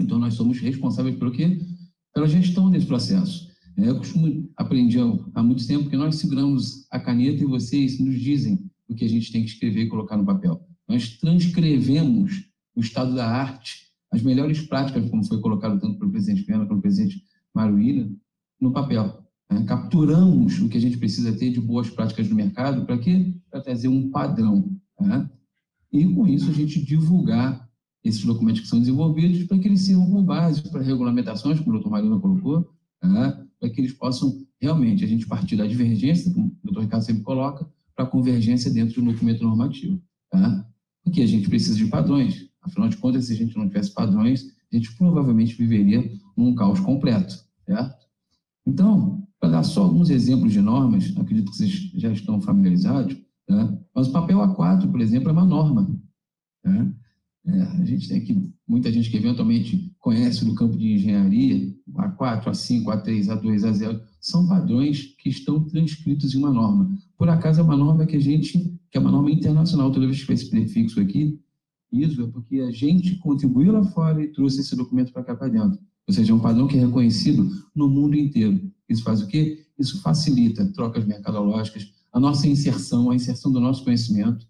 [0.00, 1.58] Então, nós somos responsáveis pelo quê?
[2.12, 3.50] pela gestão desse processo.
[3.76, 5.00] É, eu costumo aprender
[5.34, 9.08] há muito tempo que nós seguramos a caneta e vocês nos dizem o que a
[9.08, 10.60] gente tem que escrever e colocar no papel.
[10.86, 13.81] Nós transcrevemos o estado da arte,
[14.12, 18.10] as melhores práticas, como foi colocado tanto pelo presidente Pena como pelo presidente Mário William,
[18.60, 19.24] no papel.
[19.50, 19.64] Né?
[19.64, 23.34] Capturamos o que a gente precisa ter de boas práticas no mercado, para quê?
[23.50, 24.70] Para trazer um padrão.
[25.00, 25.28] Né?
[25.90, 27.68] E, com isso, a gente divulgar
[28.04, 31.72] esses documentos que são desenvolvidos para que eles sirvam como base para regulamentações, como o
[31.74, 32.70] doutor Marina colocou,
[33.02, 33.46] né?
[33.58, 37.22] para que eles possam realmente a gente partir da divergência, como o doutor Ricardo sempre
[37.22, 40.00] coloca, para a convergência dentro de um documento normativo.
[40.30, 40.66] Tá?
[41.02, 42.51] Porque a gente precisa de padrões.
[42.62, 46.80] Afinal de contas, se a gente não tivesse padrões, a gente provavelmente viveria num caos
[46.80, 47.34] completo.
[47.66, 48.06] Certo?
[48.66, 53.78] Então, para dar só alguns exemplos de normas, acredito que vocês já estão familiarizados, tá?
[53.94, 55.90] mas o papel A4, por exemplo, é uma norma.
[56.62, 56.92] Tá?
[57.44, 62.44] É, a gente tem aqui muita gente que eventualmente conhece do campo de engenharia, A4,
[62.44, 66.96] A5, A3, A2, A0, são padrões que estão transcritos em uma norma.
[67.18, 68.58] Por acaso é uma norma que a gente,
[68.90, 71.40] que é uma norma internacional, toda vez que esse prefixo aqui,
[71.92, 75.48] isso é porque a gente contribuiu lá fora e trouxe esse documento para cá para
[75.48, 75.78] dentro.
[76.06, 78.60] Ou seja, é um padrão que é reconhecido no mundo inteiro.
[78.88, 79.64] Isso faz o quê?
[79.78, 84.46] Isso facilita trocas mercadológicas, a nossa inserção, a inserção do nosso conhecimento,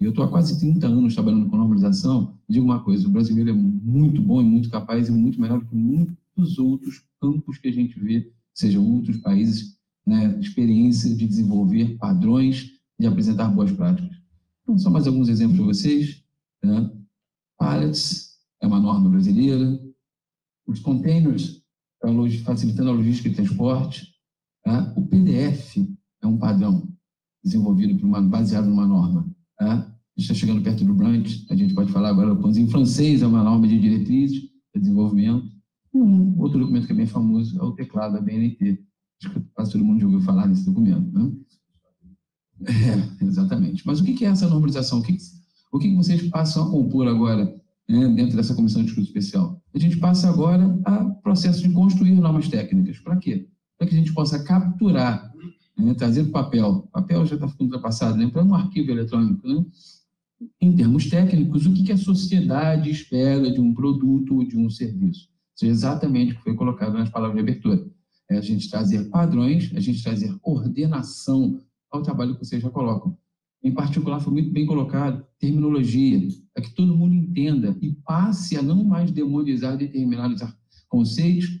[0.00, 2.38] eu estou há quase 30 anos trabalhando com normalização.
[2.48, 5.66] Digo uma coisa: o brasileiro é muito bom e muito capaz e muito melhor do
[5.66, 11.96] que muitos outros campos que a gente vê, sejam outros países, né, experiência de desenvolver
[11.96, 14.16] padrões, de apresentar boas práticas.
[14.62, 16.22] Então, só mais alguns exemplos para vocês.
[16.62, 16.90] Né?
[17.58, 19.78] Pallets é uma norma brasileira.
[20.66, 21.62] Os containers,
[22.44, 24.14] facilitando a logística e transporte.
[24.64, 24.92] Tá?
[24.96, 25.78] O PDF
[26.22, 26.88] é um padrão
[27.42, 29.28] desenvolvido por uma, baseado numa norma.
[29.56, 29.74] Tá?
[29.74, 33.26] A gente está chegando perto do brunch, a gente pode falar agora pãozinho francês, é
[33.26, 35.48] uma norma de diretrizes de desenvolvimento.
[35.94, 38.84] Um outro documento que é bem famoso é o teclado da BNT.
[39.22, 41.10] Acho que quase todo mundo já ouviu falar nesse documento.
[41.12, 41.32] Né?
[42.66, 43.86] É, exatamente.
[43.86, 44.98] Mas o que é essa normalização?
[44.98, 45.16] O que,
[45.70, 47.44] o que vocês passam a compor agora
[47.88, 49.60] né, dentro dessa comissão de estudo especial?
[49.74, 52.98] A gente passa agora a processo de construir normas técnicas.
[52.98, 53.48] Para quê?
[53.76, 55.32] Para que a gente possa capturar
[55.78, 56.68] né, trazer papel.
[56.68, 59.46] O papel já está ficando ultrapassado, né, para um arquivo eletrônico.
[59.46, 59.64] Né?
[60.60, 65.28] Em termos técnicos, o que a sociedade espera de um produto ou de um serviço?
[65.54, 67.84] Isso é exatamente o que foi colocado nas palavras de abertura.
[68.30, 73.16] É a gente trazer padrões, a gente trazer ordenação ao trabalho que vocês já colocam.
[73.62, 78.62] Em particular, foi muito bem colocado terminologia, para que todo mundo entenda e passe a
[78.62, 80.42] não mais demonizar determinados
[80.88, 81.60] conceitos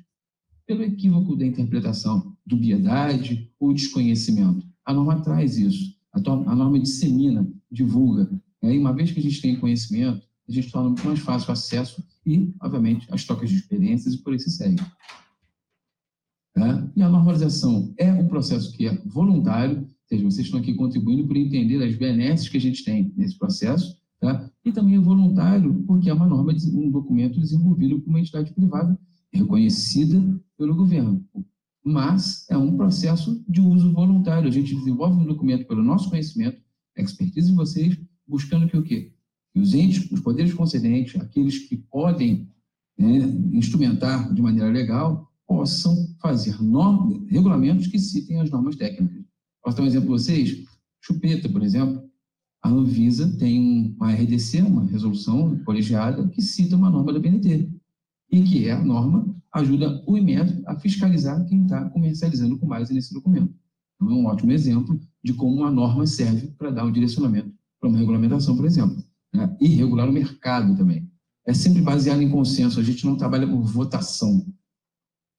[0.66, 4.66] pelo equívoco da interpretação, dubiedade ou desconhecimento.
[4.84, 5.96] A norma traz isso.
[6.12, 6.20] A,
[6.54, 8.30] norma dissemina, divulga.
[8.62, 11.48] E aí, uma vez que a gente tem conhecimento, a gente torna muito mais fácil
[11.48, 14.82] o acesso e, obviamente, as trocas de experiências e por aí se segue.
[16.56, 16.90] É?
[16.96, 21.36] E a normalização é um processo que é voluntário, seja, vocês estão aqui contribuindo por
[21.36, 24.50] entender as benesses que a gente tem nesse processo, tá?
[24.64, 28.98] e também é voluntário porque é uma norma, um documento desenvolvido por uma entidade privada
[29.32, 30.22] reconhecida
[30.56, 31.24] pelo governo.
[31.84, 34.48] Mas é um processo de uso voluntário.
[34.48, 36.60] A gente desenvolve um documento pelo nosso conhecimento,
[36.96, 39.12] expertise de vocês, buscando que o quê?
[39.52, 42.50] Que os entes, os poderes concedentes, aqueles que podem
[42.98, 43.18] né,
[43.52, 49.17] instrumentar de maneira legal, possam fazer normas, regulamentos que citem as normas técnicas.
[49.68, 50.64] Posso dar um exemplo para vocês?
[50.98, 52.02] Chupeta, por exemplo.
[52.62, 57.68] A Anvisa tem uma RDC, uma resolução colegiada, que cita uma norma da BNT
[58.32, 62.94] e que é a norma ajuda o IMED a fiscalizar quem está comercializando com base
[62.94, 63.54] nesse documento.
[63.96, 67.90] Então, é um ótimo exemplo de como uma norma serve para dar um direcionamento para
[67.90, 69.04] uma regulamentação, por exemplo.
[69.34, 69.54] Né?
[69.60, 71.06] E regular o mercado também.
[71.46, 74.46] É sempre baseado em consenso, a gente não trabalha por votação.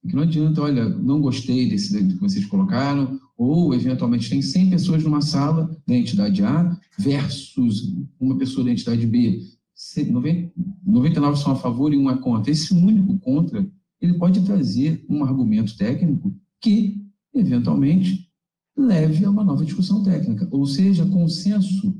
[0.03, 5.21] Não adianta, olha, não gostei desse que vocês colocaram, ou eventualmente tem 100 pessoas numa
[5.21, 9.41] sala da entidade A versus uma pessoa da entidade B
[10.85, 12.51] 99 são a favor e um é contra.
[12.51, 13.65] Esse único contra,
[14.01, 17.01] ele pode trazer um argumento técnico que,
[17.33, 18.29] eventualmente,
[18.75, 20.49] leve a uma nova discussão técnica.
[20.51, 21.97] Ou seja, consenso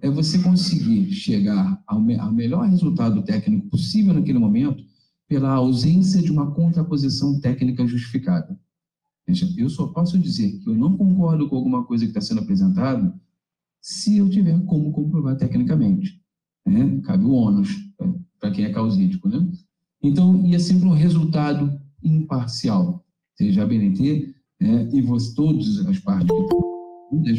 [0.00, 4.82] é você conseguir chegar ao, me ao melhor resultado técnico possível naquele momento
[5.28, 8.58] pela ausência de uma contraposição técnica justificada.
[9.30, 12.40] Veja, eu só posso dizer que eu não concordo com alguma coisa que está sendo
[12.40, 13.14] apresentada
[13.80, 16.20] se eu tiver como comprovar tecnicamente
[16.66, 17.00] né?
[17.04, 17.68] cabe o ônus
[18.40, 19.28] para quem é causídico.
[19.28, 19.46] Né?
[20.02, 23.04] Então, ia sempre um resultado imparcial,
[23.36, 26.28] seja a BNT né, e você, todas as partes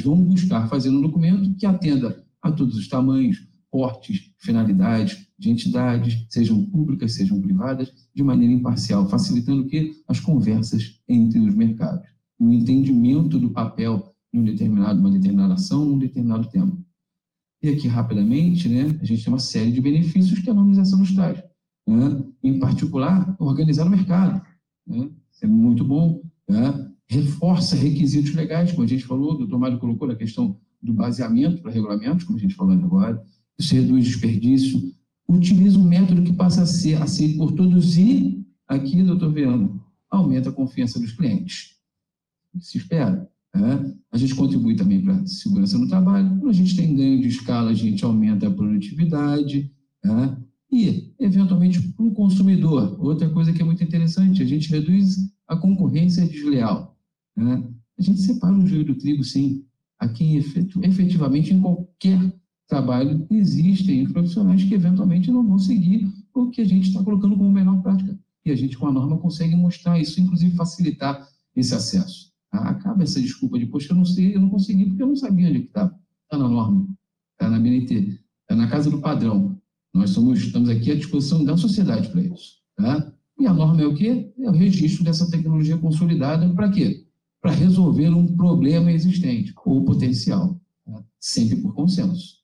[0.04, 6.26] vão buscar fazer um documento que atenda a todos os tamanhos, portes, finalidades de entidades,
[6.30, 9.94] sejam públicas, sejam privadas, de maneira imparcial, facilitando o quê?
[10.08, 12.08] As conversas entre os mercados,
[12.38, 16.78] o entendimento do papel de um determinado, uma determinada ação, um determinado tema.
[17.64, 21.14] E aqui, rapidamente, né, a gente tem uma série de benefícios que a normalização nos
[21.14, 21.42] traz.
[21.88, 22.24] Né?
[22.44, 24.42] Em particular, organizar o mercado.
[24.86, 25.10] Né?
[25.42, 26.22] É muito bom.
[26.50, 26.92] Né?
[27.08, 31.62] Reforça requisitos legais, como a gente falou, o doutor Mário colocou na questão do baseamento
[31.62, 33.24] para regulamentos, como a gente falou agora.
[33.60, 34.94] Isso reduz desperdício.
[35.28, 40.50] Utiliza um método que passa a ser aceito por todos e, aqui, doutor Viano, aumenta
[40.50, 41.76] a confiança dos clientes.
[42.60, 43.30] Se espera.
[43.54, 43.60] É,
[44.12, 46.30] a gente contribui também para a segurança no trabalho.
[46.40, 49.72] Quando a gente tem ganho de escala, a gente aumenta a produtividade.
[50.04, 50.38] É,
[50.72, 55.56] e, eventualmente, para o consumidor, outra coisa que é muito interessante, a gente reduz a
[55.56, 56.98] concorrência desleal.
[57.38, 59.66] É, a gente separa o joio do trigo, sim.
[60.00, 60.38] Aqui,
[60.82, 62.20] efetivamente, em qualquer
[62.72, 67.52] trabalho, existem profissionais que, eventualmente, não vão seguir o que a gente está colocando como
[67.52, 68.18] melhor prática.
[68.46, 72.32] E a gente, com a norma, consegue mostrar isso, inclusive facilitar esse acesso.
[72.50, 75.50] Acaba essa desculpa de, poxa, eu não sei, eu não consegui porque eu não sabia
[75.50, 75.94] onde estava.
[76.24, 76.88] Está na norma,
[77.34, 79.60] está na BNT, está na casa do padrão.
[79.94, 82.62] Nós somos, estamos aqui à disposição da sociedade para isso.
[82.78, 83.12] Tá?
[83.38, 84.32] E a norma é o quê?
[84.40, 87.06] É o registro dessa tecnologia consolidada para quê?
[87.42, 91.04] Para resolver um problema existente ou potencial, tá?
[91.20, 92.41] sempre por consenso.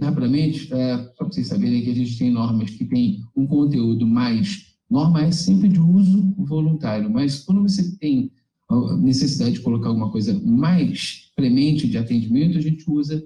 [0.00, 1.04] Rapidamente, tá?
[1.16, 4.74] só para vocês saberem que a gente tem normas que têm um conteúdo mais.
[4.90, 8.32] Norma é sempre de uso voluntário, mas quando você tem
[8.68, 13.24] a necessidade de colocar alguma coisa mais premente de atendimento, a gente usa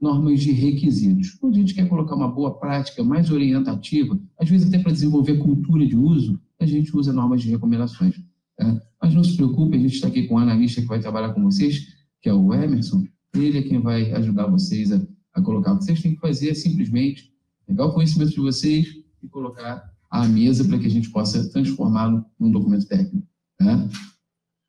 [0.00, 1.30] normas de requisitos.
[1.34, 5.38] Quando a gente quer colocar uma boa prática mais orientativa, às vezes até para desenvolver
[5.38, 8.20] cultura de uso, a gente usa normas de recomendações.
[8.56, 8.82] Tá?
[9.00, 11.44] Mas não se preocupe, a gente está aqui com um analista que vai trabalhar com
[11.44, 11.86] vocês,
[12.20, 15.00] que é o Emerson, ele é quem vai ajudar vocês a,
[15.34, 15.72] a colocar.
[15.72, 17.32] O que vocês têm que fazer é simplesmente
[17.66, 18.86] pegar o conhecimento de vocês
[19.22, 23.26] e colocar à mesa para que a gente possa transformá-lo num documento técnico.
[23.58, 23.88] Tá?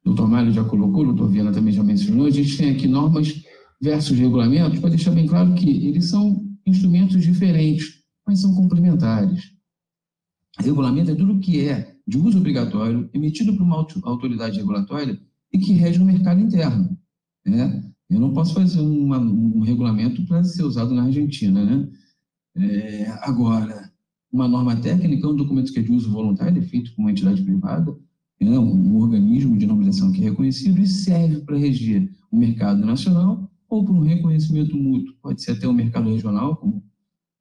[0.04, 2.88] o doutor Mário já colocou, o doutor Viana também já mencionou, a gente tem aqui
[2.88, 3.42] normas
[3.82, 9.54] versus regulamentos, para deixar bem claro que eles são instrumentos diferentes, mas são complementares.
[10.60, 15.20] Regulamento é tudo que é de uso obrigatório, emitido por uma autoridade regulatória
[15.52, 16.98] e que rege o mercado interno.
[17.46, 17.93] Né?
[18.14, 21.64] Eu não posso fazer uma, um regulamento para ser usado na Argentina.
[21.64, 21.88] Né?
[22.56, 23.92] É, agora,
[24.32, 27.12] uma norma técnica é um documento que é de uso voluntário, é feito por uma
[27.12, 27.96] entidade privada,
[28.40, 33.50] é um organismo de normalização que é reconhecido e serve para reger o mercado nacional
[33.70, 35.16] ou para um reconhecimento mútuo.
[35.22, 36.84] Pode ser até o um mercado regional, como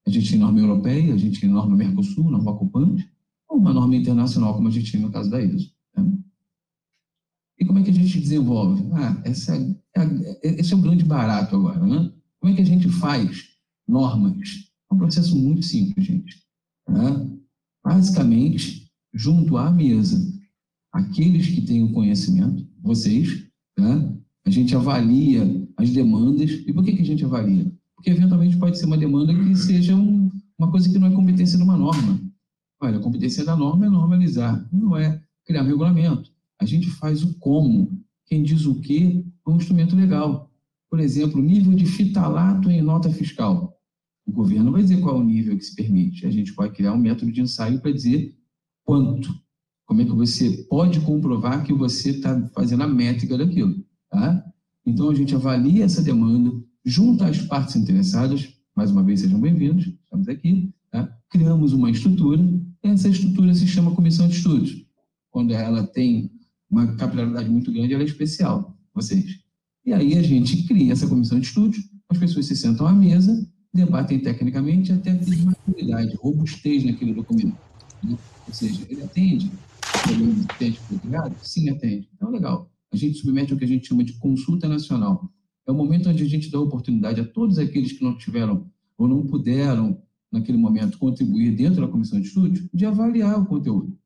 [0.07, 3.09] a gente tem norma europeia, a gente tem norma Mercosul, norma Copante,
[3.49, 5.71] ou uma norma internacional, como a gente tem no caso da ISO.
[5.97, 6.13] Né?
[7.59, 8.85] E como é que a gente desenvolve?
[8.93, 12.13] Ah, essa é, é, esse é o grande barato agora, né?
[12.41, 13.51] Como é que a gente faz
[13.87, 14.49] normas?
[14.91, 16.43] É um processo muito simples, gente.
[16.89, 17.31] Né?
[17.85, 20.21] Basicamente, junto à mesa
[20.93, 23.47] aqueles que têm o conhecimento, vocês,
[23.79, 24.15] né?
[24.45, 26.51] a gente avalia as demandas.
[26.51, 27.73] E por que, que a gente avalia?
[27.95, 31.57] Porque, eventualmente, pode ser uma demanda que seja um, uma coisa que não é competência
[31.57, 32.21] de uma norma.
[32.81, 36.32] Olha, a competência da norma é normalizar, não é criar um regulamento.
[36.63, 38.01] A gente faz o como.
[38.25, 40.49] Quem diz o que é um instrumento legal.
[40.89, 43.77] Por exemplo, nível de fitalato em nota fiscal.
[44.25, 46.25] O governo vai dizer qual é o nível que se permite.
[46.25, 48.39] A gente pode criar um método de ensaio para dizer
[48.85, 49.35] quanto.
[49.85, 53.85] Como é que você pode comprovar que você está fazendo a métrica daquilo?
[54.09, 54.45] Tá?
[54.87, 56.53] Então, a gente avalia essa demanda,
[56.85, 61.13] junta as partes interessadas, mais uma vez, sejam bem-vindos, estamos aqui, tá?
[61.29, 62.41] criamos uma estrutura,
[62.85, 64.87] essa estrutura se chama Comissão de Estudos.
[65.29, 66.31] Quando ela tem
[66.73, 69.39] uma capilaridade muito grande, ela é especial, vocês.
[69.85, 73.49] E aí a gente cria essa comissão de estudos, as pessoas se sentam à mesa,
[73.73, 77.57] debatem tecnicamente até ter maturidade, robustez naquele documento.
[78.03, 78.19] Né?
[78.49, 79.51] Ou seja, ele atende
[80.03, 81.23] problema atende português?
[81.43, 82.09] Sim, atende.
[82.15, 82.71] Então, legal.
[82.93, 85.31] A gente submete o que a gente chama de consulta nacional.
[85.67, 89.09] É o momento onde a gente dá oportunidade a todos aqueles que não tiveram ou
[89.09, 93.99] não puderam, naquele momento, contribuir dentro da comissão de estudos, de avaliar o conteúdo.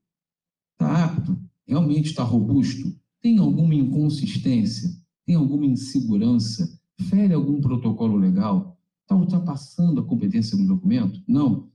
[0.73, 1.39] Está apto?
[1.67, 2.95] Realmente está robusto?
[3.21, 4.91] Tem alguma inconsistência?
[5.25, 6.81] Tem alguma insegurança?
[7.09, 8.79] Fere algum protocolo legal?
[9.03, 11.23] Está ultrapassando a competência do documento?
[11.27, 11.71] Não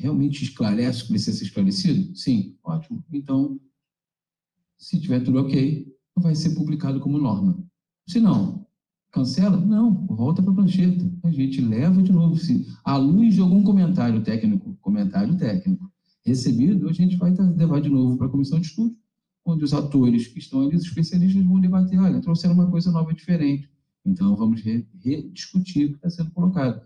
[0.00, 2.16] realmente esclarece o que precisa ser esclarecido?
[2.16, 3.04] Sim, ótimo.
[3.12, 3.60] Então,
[4.78, 7.62] se tiver tudo ok, vai ser publicado como norma.
[8.08, 8.66] Se não,
[9.12, 9.58] cancela?
[9.58, 11.10] Não, volta para a prancheta.
[11.22, 12.36] A gente leva de novo.
[12.36, 15.92] Se à luz de algum comentário técnico, comentário técnico
[16.24, 18.96] recebido, a gente vai levar de novo para a comissão de estudo,
[19.44, 23.12] onde os atores que estão ali, os especialistas, vão debater, olha, trouxeram uma coisa nova
[23.12, 23.68] diferente.
[24.04, 26.82] Então, vamos rediscutir o que está sendo colocado.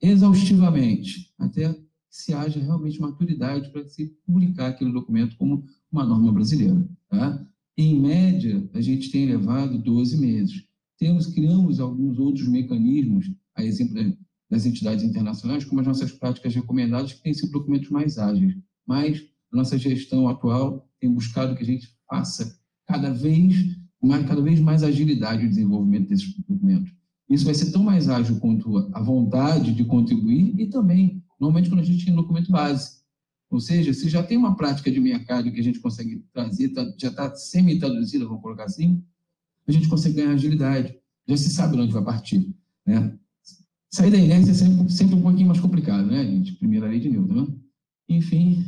[0.00, 1.80] exaustivamente, até que
[2.10, 6.86] se haja realmente maturidade para se publicar aquele documento como uma norma brasileira.
[7.08, 7.46] Tá?
[7.76, 10.66] Em média, a gente tem levado 12 meses.
[10.98, 14.16] Temos, criamos alguns outros mecanismos, a exemplo
[14.50, 18.54] das entidades internacionais, como as nossas práticas recomendadas, que têm sido documentos mais ágeis.
[18.86, 24.40] Mas a nossa gestão atual tem buscado que a gente faça cada vez mais, cada
[24.40, 26.92] vez mais agilidade no desenvolvimento desses documentos.
[27.28, 31.80] Isso vai ser tão mais ágil quanto a vontade de contribuir e também, normalmente, quando
[31.80, 33.02] a gente tem um documento base.
[33.50, 36.84] Ou seja, se já tem uma prática de mercado que a gente consegue trazer, tá,
[36.98, 39.02] já está semi-traduzida, vamos colocar assim,
[39.66, 40.94] a gente consegue ganhar agilidade.
[41.28, 42.52] Já se sabe onde vai partir.
[42.84, 43.16] Né?
[43.90, 46.54] Sair da inércia é sempre, sempre um pouquinho mais complicado, né, gente?
[46.54, 47.46] Primeira lei de Newton, né?
[48.08, 48.64] Enfim,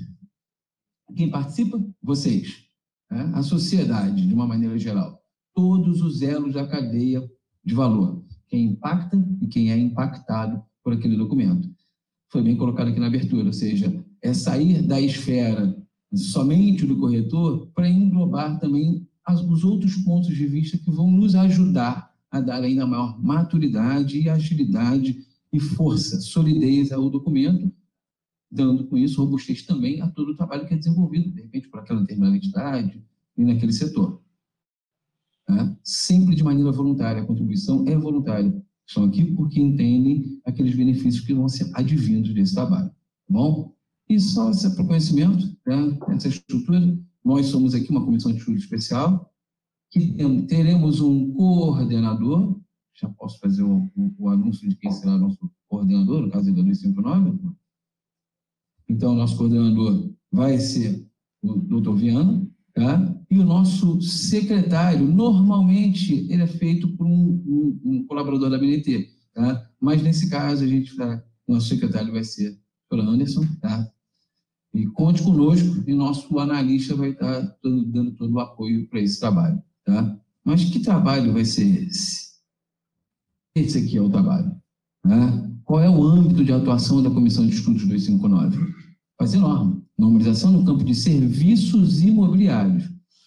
[1.15, 1.83] quem participa?
[2.03, 2.65] Vocês.
[3.11, 3.31] Né?
[3.35, 5.21] A sociedade, de uma maneira geral.
[5.55, 7.23] Todos os elos da cadeia
[7.65, 8.23] de valor.
[8.49, 11.69] Quem impacta e quem é impactado por aquele documento.
[12.31, 15.77] Foi bem colocado aqui na abertura, ou seja, é sair da esfera
[16.15, 19.07] somente do corretor para englobar também
[19.49, 24.29] os outros pontos de vista que vão nos ajudar a dar ainda maior maturidade e
[24.29, 27.73] agilidade e força, solidez ao documento,
[28.55, 31.81] dando com isso robustez também a todo o trabalho que é desenvolvido, de repente, por
[31.81, 33.03] aquela determinada entidade
[33.37, 34.23] e naquele setor.
[35.49, 35.77] Né?
[35.83, 38.55] Sempre de maneira voluntária, a contribuição é voluntária.
[38.87, 42.89] Estão aqui porque entendem aqueles benefícios que vão ser advindos desse trabalho.
[42.89, 42.95] Tá
[43.29, 43.75] bom?
[44.09, 49.33] E só para conhecimento, né, essa estrutura, nós somos aqui uma comissão de estudo especial,
[49.91, 50.15] que
[50.47, 52.61] teremos um coordenador,
[52.95, 56.63] já posso fazer o, o, o anúncio de quem será nosso coordenador, no caso da
[56.63, 57.55] 259.
[58.89, 61.07] Então, nosso coordenador vai ser
[61.43, 63.15] o doutor Viana, tá?
[63.31, 69.11] e o nosso secretário, normalmente, ele é feito por um, um, um colaborador da BNT,
[69.35, 69.69] tá?
[69.81, 72.59] mas nesse caso, a gente tá, nosso secretário vai ser
[72.91, 73.91] o Anderson, tá?
[74.73, 79.21] E conte conosco, e nosso analista vai estar dando, dando todo o apoio para esse
[79.21, 79.63] trabalho.
[79.85, 80.19] Tá?
[80.45, 82.35] Mas que trabalho vai ser esse?
[83.55, 84.51] Esse aqui é o trabalho.
[85.05, 85.54] Né?
[85.65, 88.75] Qual é o âmbito de atuação da Comissão de Estudos 259?
[89.19, 89.83] Fazer norma.
[89.97, 92.85] Normalização no campo de serviços imobiliários,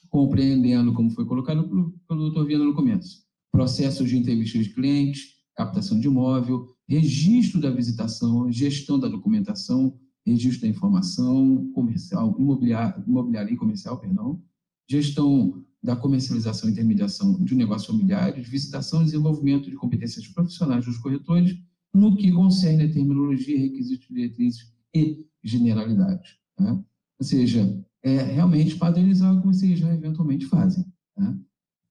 [0.09, 5.21] compreendendo, como foi colocado pelo, pelo doutor Viana no começo, processos de entrevista de clientes,
[5.55, 13.51] captação de imóvel, registro da visitação, gestão da documentação, registro da informação comercial, imobiliária, imobiliária
[13.51, 14.39] e comercial, perdão,
[14.87, 20.97] gestão da comercialização e intermediação de negócios imobiliários, visitação e desenvolvimento de competências profissionais dos
[20.99, 21.57] corretores,
[21.97, 26.37] no que concerne a terminologia, requisitos, diretrizes e generalidades.
[26.59, 26.71] Né?
[27.19, 30.85] Ou seja, é realmente padronizar o que vocês já eventualmente fazem.
[31.17, 31.35] Né?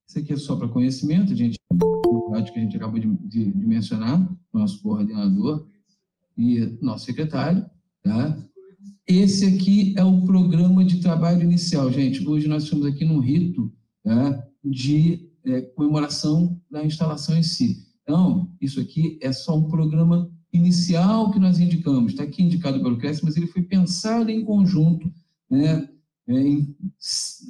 [0.08, 3.66] Isso aqui é só para conhecimento, a gente, que a gente acabou de, de, de
[3.66, 5.66] mencionar, nosso coordenador
[6.38, 7.68] e nosso secretário.
[8.04, 8.38] Tá?
[9.08, 12.26] Esse aqui é o programa de trabalho inicial, gente.
[12.26, 13.72] Hoje nós estamos aqui num rito
[14.04, 17.85] né, de é, comemoração da instalação em si.
[18.06, 22.12] Então, isso aqui é só um programa inicial que nós indicamos.
[22.12, 25.12] Está aqui indicado pelo CRES, mas ele foi pensado em conjunto,
[25.50, 25.88] né,
[26.28, 26.76] é, em,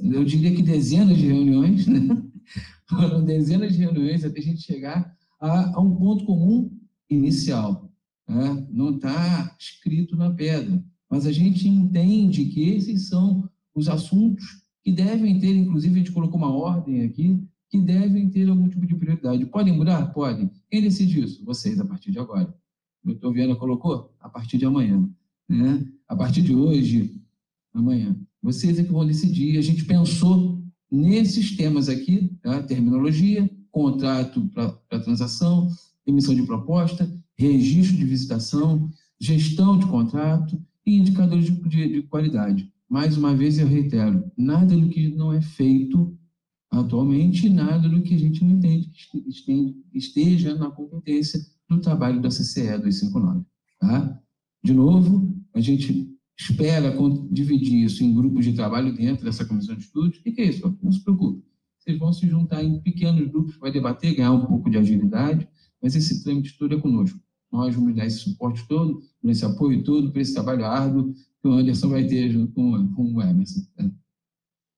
[0.02, 2.22] eu diria que dezenas de reuniões, né?
[2.88, 6.70] foram dezenas de reuniões até a gente chegar a, a um ponto comum
[7.10, 7.90] inicial.
[8.28, 8.66] Né?
[8.70, 14.44] Não está escrito na pedra, mas a gente entende que esses são os assuntos
[14.82, 17.38] que devem ter, inclusive, a gente colocou uma ordem aqui,
[17.68, 19.46] que devem ter algum tipo de prioridade.
[19.46, 20.06] Podem mudar?
[20.12, 20.50] Podem.
[20.70, 21.44] Quem decide isso?
[21.44, 22.54] Vocês, a partir de agora.
[23.04, 24.14] O doutor Viana colocou?
[24.20, 25.08] A partir de amanhã.
[25.48, 25.86] Né?
[26.08, 27.20] A partir de hoje,
[27.74, 28.16] amanhã.
[28.42, 29.58] Vocês é que vão decidir.
[29.58, 32.62] A gente pensou nesses temas aqui, tá?
[32.62, 35.68] terminologia, contrato para transação,
[36.06, 38.88] emissão de proposta, registro de visitação,
[39.20, 44.76] gestão de contrato e indicadores de, de, de qualidade mais uma vez eu reitero, nada
[44.76, 46.16] do que não é feito
[46.80, 52.28] atualmente, nada do que a gente não entende que esteja na competência do trabalho da
[52.28, 53.44] CCE 259.
[53.78, 54.20] Tá?
[54.62, 56.94] De novo, a gente espera
[57.30, 60.18] dividir isso em grupos de trabalho dentro dessa comissão de estudos.
[60.18, 60.78] O que é isso?
[60.82, 61.42] Não se preocupe.
[61.78, 65.48] Vocês vão se juntar em pequenos grupos, vai debater, ganhar um pouco de agilidade,
[65.80, 67.18] mas esse trâmite todo é conosco.
[67.50, 71.52] Nós vamos dar esse suporte todo, esse apoio todo para esse trabalho árduo que o
[71.52, 73.60] Anderson vai ter junto com, com o Emerson.
[73.76, 73.90] Tá?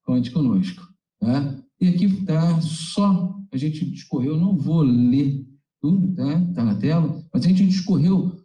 [0.04, 0.86] Conte conosco.
[1.18, 1.64] Tá?
[1.80, 5.46] E aqui está só, a gente discorreu, não vou ler
[5.80, 6.40] tudo, tá?
[6.40, 8.36] Está na tela, mas a gente discorreu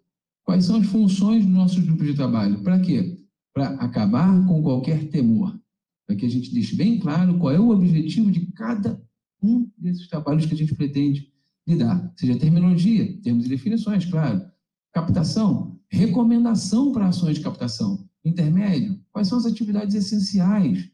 [0.43, 2.61] quais são as funções do nosso grupo de trabalho.
[2.63, 3.19] Para quê?
[3.53, 5.59] Para acabar com qualquer temor.
[6.05, 9.01] Para que a gente deixe bem claro qual é o objetivo de cada
[9.41, 11.31] um desses trabalhos que a gente pretende
[11.67, 12.13] lidar.
[12.15, 14.41] Seja terminologia, termos e definições, claro
[14.93, 18.07] Captação, recomendação para ações de captação.
[18.23, 20.87] Intermédio, quais são as atividades essenciais?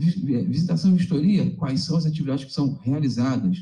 [0.00, 3.58] Visitação e vistoria, quais são as atividades que são realizadas?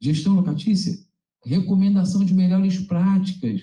[0.00, 0.98] Gestão locatícia,
[1.44, 3.62] recomendação de melhores práticas.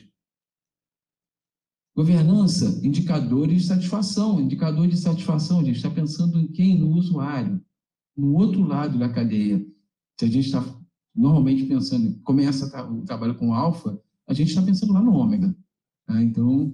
[1.95, 4.41] Governança, indicadores de satisfação.
[4.41, 6.79] Indicador de satisfação, a gente está pensando em quem?
[6.79, 7.61] No usuário.
[8.17, 9.63] No outro lado da cadeia.
[10.17, 10.63] Se a gente está
[11.15, 15.55] normalmente pensando, começa o trabalho com alfa, a gente está pensando lá no ômega.
[16.07, 16.23] Tá?
[16.23, 16.73] Então,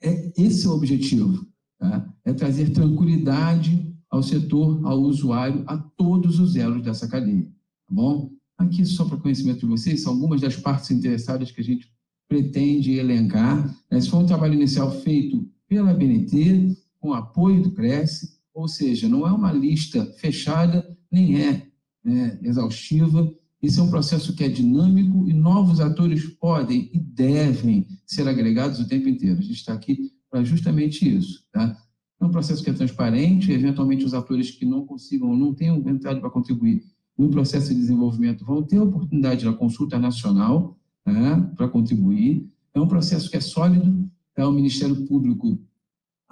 [0.00, 1.46] é, esse é o objetivo.
[1.78, 2.14] Tá?
[2.24, 7.44] É trazer tranquilidade ao setor, ao usuário, a todos os elos dessa cadeia.
[7.44, 8.30] Tá bom?
[8.58, 11.90] Aqui, só para conhecimento de vocês, são algumas das partes interessadas que a gente
[12.28, 13.74] pretende elencar.
[13.90, 19.26] Esse foi um trabalho inicial feito pela BNT, com apoio do Cresce, ou seja, não
[19.26, 21.66] é uma lista fechada, nem é
[22.04, 23.32] né, exaustiva,
[23.62, 28.80] esse é um processo que é dinâmico e novos atores podem e devem ser agregados
[28.80, 29.38] o tempo inteiro.
[29.38, 31.44] A gente está aqui para justamente isso.
[31.52, 31.76] Tá?
[32.20, 36.20] É um processo que é transparente, eventualmente os atores que não consigam, não tenham entrado
[36.20, 36.84] para contribuir
[37.20, 42.50] no processo de desenvolvimento vão ter a oportunidade na consulta nacional né, para contribuir.
[42.72, 44.48] É um processo que é sólido, tá?
[44.48, 45.60] o Ministério Público,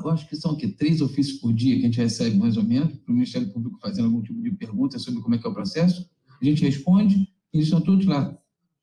[0.03, 2.65] eu acho que são aqui, três ofícios por dia que a gente recebe mais ou
[2.65, 5.51] menos, para o Ministério Público fazendo algum tipo de pergunta sobre como é que é
[5.51, 6.09] o processo
[6.41, 8.37] a gente responde, eles estão todos lá,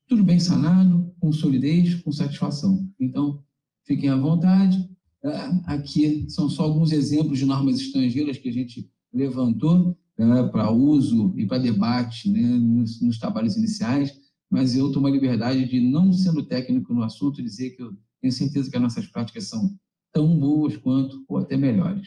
[0.06, 2.88] tudo bem sanado, com solidez, com satisfação.
[3.00, 3.42] Então,
[3.84, 4.88] fiquem à vontade.
[5.26, 10.70] É, aqui são só alguns exemplos de normas estrangeiras que a gente levantou né, para
[10.70, 14.16] uso e para debate né, nos, nos, trabalhos iniciais,
[14.48, 18.32] mas eu tomo a liberdade de, não sendo técnico no assunto, dizer que eu tenho
[18.32, 19.76] certeza que as nossas práticas são
[20.12, 22.06] tão boas quanto ou até melhores.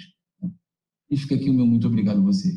[1.12, 2.56] E fica aqui o meu muito obrigado a vocês.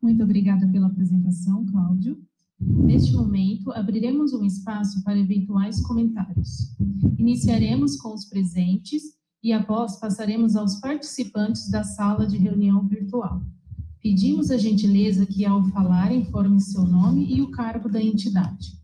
[0.00, 2.18] Muito obrigada pela apresentação, Cláudio.
[2.64, 6.76] Neste momento, abriremos um espaço para eventuais comentários.
[7.18, 9.02] Iniciaremos com os presentes
[9.42, 13.42] e, após, passaremos aos participantes da sala de reunião virtual.
[14.00, 18.80] Pedimos a gentileza que, ao falar, informe seu nome e o cargo da entidade.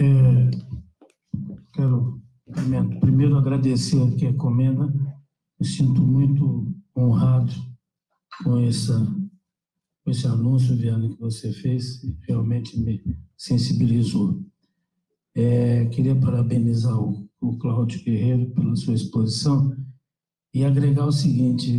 [0.00, 0.50] É,
[1.72, 2.22] quero
[3.00, 4.86] primeiro agradecer aqui a comenda.
[5.58, 7.52] Me sinto muito honrado
[8.42, 8.98] com, essa,
[10.06, 13.02] esse anúncio, Viana, que você fez, realmente me
[13.36, 14.42] sensibilizou.
[15.34, 19.76] É, queria parabenizar o, o Cláudio Guerreiro pela sua exposição
[20.52, 21.72] e agregar o seguinte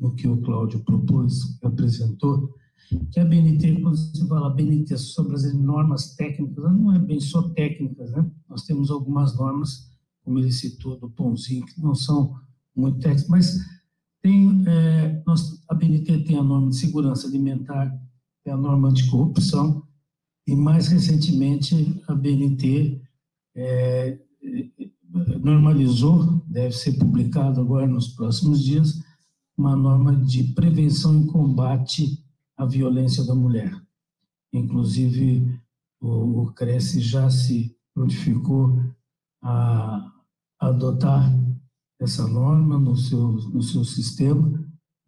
[0.00, 2.54] no que o Cláudio propôs, apresentou,
[3.10, 7.48] que a BNT, quando se fala BNT sobre as normas técnicas, não é bem só
[7.50, 8.30] técnicas, né?
[8.48, 9.90] Nós temos algumas normas,
[10.24, 12.34] como ele citou, do Pãozinho, que não são
[12.74, 13.58] muito técnicas, mas
[14.22, 17.92] tem, é, nós, a BNT tem a norma de segurança alimentar,
[18.44, 19.82] tem a norma anticorrupção,
[20.46, 23.00] e mais recentemente a BNT
[23.56, 24.18] é,
[25.40, 29.02] normalizou, deve ser publicado agora nos próximos dias,
[29.56, 32.24] uma norma de prevenção e combate
[32.56, 33.74] à violência da mulher.
[34.52, 35.60] Inclusive,
[36.00, 38.80] o, o Cresce já se prontificou
[39.42, 40.12] a
[40.60, 41.30] adotar
[42.02, 44.50] essa norma no seu, no seu sistema,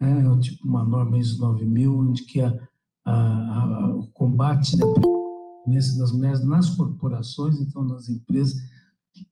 [0.01, 0.25] né?
[0.25, 2.57] é tipo uma norma ISO 9000, onde que a,
[3.05, 8.55] a, a, o combate da violência das mulheres nas corporações, então nas empresas,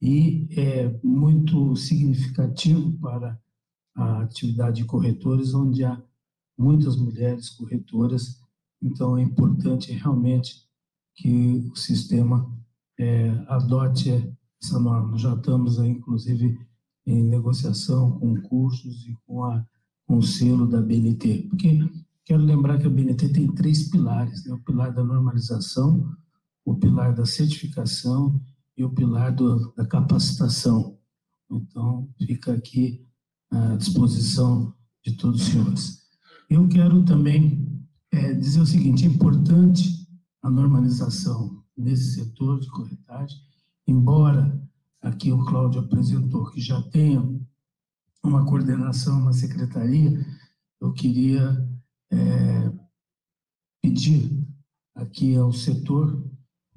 [0.00, 3.40] e é muito significativo para
[3.94, 6.02] a atividade de corretores, onde há
[6.58, 8.40] muitas mulheres corretoras,
[8.82, 10.66] então é importante realmente
[11.14, 12.50] que o sistema
[12.98, 14.10] é, adote
[14.60, 15.16] essa norma.
[15.18, 16.58] Já estamos, aí, inclusive,
[17.06, 19.64] em negociação com cursos e com, a,
[20.06, 21.48] com o selo da BNT.
[21.48, 21.88] Porque
[22.24, 24.54] quero lembrar que a BNT tem três pilares, né?
[24.54, 26.14] o pilar da normalização,
[26.64, 28.40] o pilar da certificação
[28.76, 30.98] e o pilar do, da capacitação.
[31.50, 33.04] Então, fica aqui
[33.50, 34.74] à disposição
[35.04, 36.02] de todos os senhores.
[36.48, 40.06] Eu quero também é, dizer o seguinte, é importante
[40.42, 43.38] a normalização nesse setor de corretagem,
[43.86, 44.61] embora
[45.02, 47.22] aqui o Cláudio apresentou, que já tenha
[48.22, 50.24] uma coordenação, uma secretaria,
[50.80, 51.68] eu queria
[52.10, 52.72] é,
[53.82, 54.30] pedir
[54.94, 56.24] aqui ao setor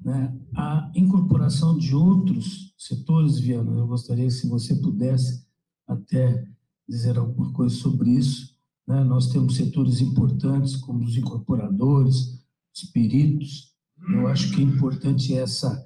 [0.00, 3.70] né, a incorporação de outros setores, Viana.
[3.72, 5.46] Eu gostaria, se você pudesse
[5.86, 6.46] até
[6.88, 8.54] dizer alguma coisa sobre isso.
[8.86, 9.02] Né?
[9.04, 12.38] Nós temos setores importantes, como os incorporadores,
[12.74, 13.74] os peritos.
[14.08, 15.84] Eu acho que é importante essa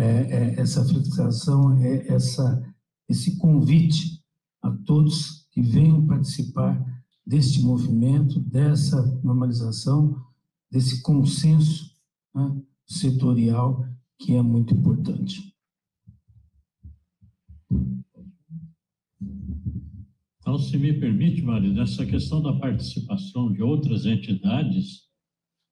[0.00, 2.74] é, é, essa fixação, é essa,
[3.06, 4.24] esse convite
[4.62, 6.82] a todos que venham participar
[7.26, 10.24] deste movimento, dessa normalização,
[10.70, 11.94] desse consenso
[12.34, 13.86] né, setorial
[14.18, 15.54] que é muito importante.
[20.40, 25.02] Então, se me permite, Mário, nessa questão da participação de outras entidades,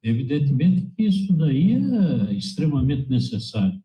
[0.02, 3.82] evidentemente que isso daí é extremamente necessário.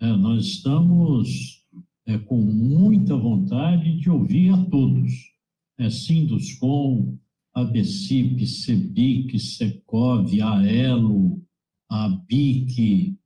[0.00, 1.62] É, nós estamos
[2.06, 5.12] é, com muita vontade de ouvir a todos.
[5.78, 7.16] É, Sinduscom,
[7.54, 11.42] ABCIP, CEBIC, SECOV, AELO,
[11.88, 13.16] a BIC,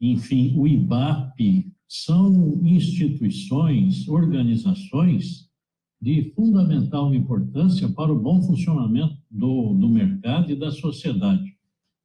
[0.00, 5.50] enfim, o IBAP, são instituições, organizações
[6.00, 11.54] de fundamental importância para o bom funcionamento do, do mercado e da sociedade.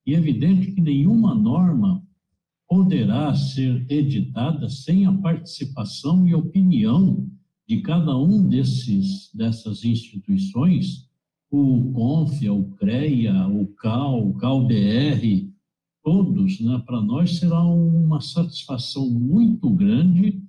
[0.06, 2.05] E é evidente que nenhuma norma
[2.68, 7.28] poderá ser editada sem a participação e opinião
[7.68, 11.08] de cada um desses dessas instituições,
[11.50, 15.50] o CONFIA, o CREA, o CAL, o CAL-BR,
[16.04, 20.44] todos, né, para nós será uma satisfação muito grande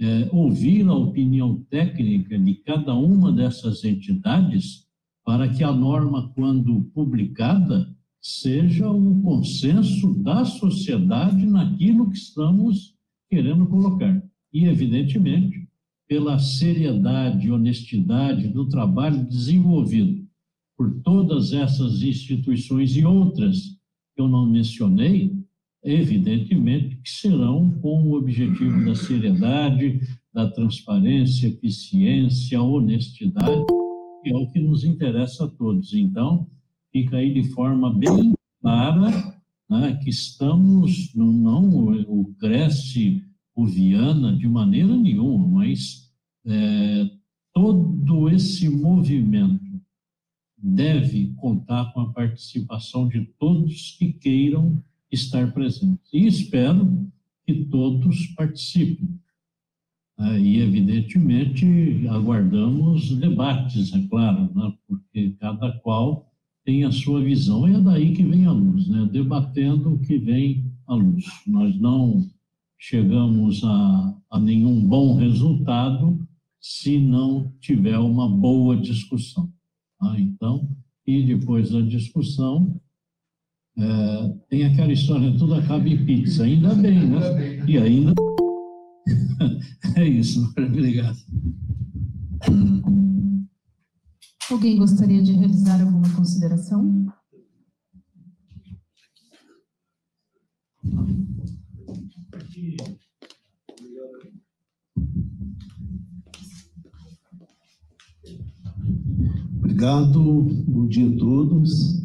[0.00, 4.84] é, ouvir a opinião técnica de cada uma dessas entidades
[5.24, 7.93] para que a norma, quando publicada,
[8.24, 12.94] seja o consenso da sociedade naquilo que estamos
[13.28, 14.24] querendo colocar.
[14.50, 15.68] E, evidentemente,
[16.08, 20.26] pela seriedade e honestidade do trabalho desenvolvido
[20.74, 23.76] por todas essas instituições e outras
[24.14, 25.30] que eu não mencionei,
[25.84, 30.00] evidentemente que serão com o objetivo da seriedade,
[30.32, 33.66] da transparência, eficiência, honestidade,
[34.22, 35.92] que é o que nos interessa a todos.
[35.92, 36.48] Então,
[36.94, 39.10] fica aí de forma bem clara
[39.68, 46.08] né, que estamos, não, não o Cresce o Viana de maneira nenhuma, mas
[46.46, 47.10] é,
[47.52, 49.60] todo esse movimento
[50.56, 54.80] deve contar com a participação de todos que queiram
[55.10, 56.12] estar presentes.
[56.12, 57.10] E espero
[57.44, 59.20] que todos participem.
[60.40, 64.72] E, evidentemente, aguardamos debates, é claro, né?
[64.86, 66.33] porque cada qual
[66.64, 69.08] tem a sua visão, e é daí que vem a luz, né?
[69.12, 71.24] debatendo o que vem à luz.
[71.46, 72.26] Nós não
[72.78, 76.18] chegamos a, a nenhum bom resultado
[76.60, 79.52] se não tiver uma boa discussão.
[80.00, 80.18] Tá?
[80.18, 80.66] Então,
[81.06, 82.80] e depois da discussão,
[83.76, 87.64] é, tem aquela história, tudo acaba em pizza, ainda bem, né?
[87.68, 88.14] E ainda.
[89.96, 91.18] é isso, obrigado.
[94.50, 97.06] Alguém gostaria de realizar alguma consideração?
[109.56, 110.22] Obrigado,
[110.68, 112.02] bom dia a todos.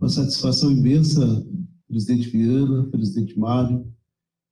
[0.00, 1.46] Uma satisfação imensa,
[1.86, 3.86] presidente Viana, presidente Mário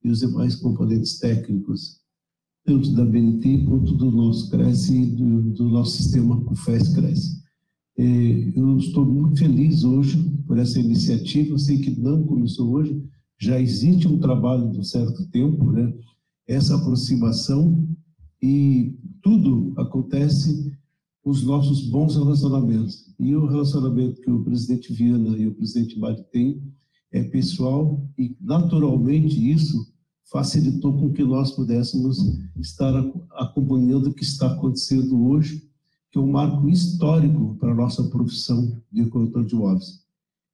[0.04, 2.03] e os demais componentes técnicos,
[2.64, 7.44] tanto da BNT quanto do nosso Cresce do, do nosso sistema CUFES Cresce.
[7.96, 13.00] É, eu estou muito feliz hoje por essa iniciativa, sei que não começou hoje,
[13.38, 15.92] já existe um trabalho de um certo tempo, né?
[16.46, 17.86] essa aproximação
[18.42, 20.72] e tudo acontece
[21.24, 23.14] os nossos bons relacionamentos.
[23.18, 26.62] E o relacionamento que o presidente Viana e o presidente Mário têm
[27.12, 29.93] é pessoal e, naturalmente, isso
[30.30, 32.18] facilitou com que nós pudéssemos
[32.56, 32.92] estar
[33.32, 35.62] acompanhando o que está acontecendo hoje,
[36.10, 40.04] que é um marco histórico para a nossa profissão de corretor de imóveis.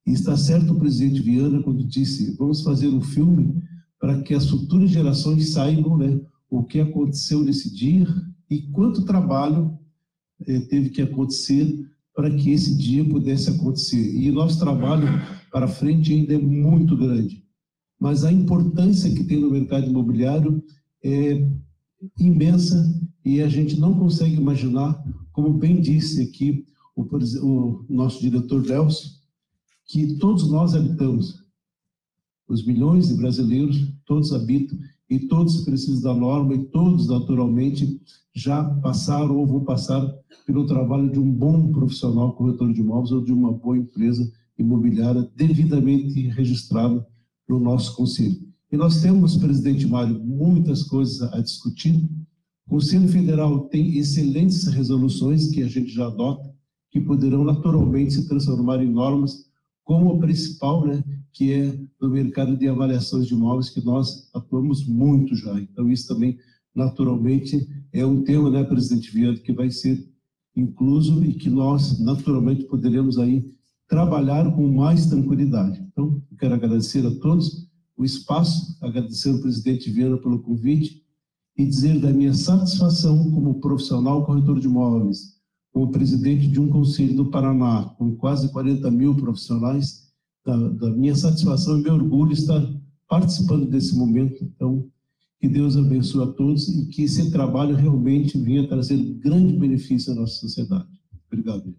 [0.05, 3.61] E está certo o presidente Viana quando disse, vamos fazer um filme
[3.99, 6.19] para que as futuras gerações saibam né,
[6.49, 8.07] o que aconteceu nesse dia
[8.49, 9.77] e quanto trabalho
[10.45, 14.15] eh, teve que acontecer para que esse dia pudesse acontecer.
[14.15, 15.07] E nosso trabalho
[15.51, 17.45] para frente ainda é muito grande.
[18.01, 20.63] Mas a importância que tem no mercado imobiliário
[21.03, 21.47] é
[22.17, 24.99] imensa e a gente não consegue imaginar,
[25.31, 29.07] como bem disse aqui o, o nosso diretor Delcio,
[29.85, 31.45] que todos nós habitamos.
[32.47, 38.01] Os milhões de brasileiros, todos habitam e todos precisam da norma e todos, naturalmente,
[38.33, 40.11] já passaram ou vão passar
[40.47, 44.27] pelo trabalho de um bom profissional corretor de imóveis ou de uma boa empresa
[44.57, 47.05] imobiliária devidamente registrada
[47.51, 48.39] no nosso conselho.
[48.71, 52.09] E nós temos, presidente Mário, muitas coisas a discutir.
[52.65, 56.49] O Conselho Federal tem excelentes resoluções que a gente já adota,
[56.89, 59.45] que poderão naturalmente se transformar em normas,
[59.83, 64.85] como a principal, né, que é no mercado de avaliações de imóveis, que nós atuamos
[64.87, 65.59] muito já.
[65.59, 66.37] Então, isso também,
[66.73, 70.07] naturalmente, é um tema, né, presidente Viana, que vai ser
[70.55, 73.45] incluso e que nós, naturalmente, poderemos aí
[73.91, 75.85] trabalhar com mais tranquilidade.
[75.91, 77.67] Então, eu quero agradecer a todos
[77.97, 81.03] o espaço, agradecer ao presidente Vieira pelo convite
[81.57, 85.35] e dizer da minha satisfação como profissional corretor de imóveis,
[85.73, 90.09] como presidente de um conselho do Paraná, com quase 40 mil profissionais,
[90.45, 92.65] da, da minha satisfação e meu orgulho estar
[93.09, 94.41] participando desse momento.
[94.41, 94.87] Então,
[95.37, 100.15] que Deus abençoe a todos e que esse trabalho realmente venha trazer grande benefício à
[100.15, 100.87] nossa sociedade.
[101.27, 101.75] Obrigado.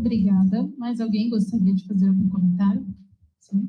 [0.00, 0.66] Obrigada.
[0.78, 2.86] Mais alguém gostaria de fazer algum comentário?
[3.38, 3.68] Sim.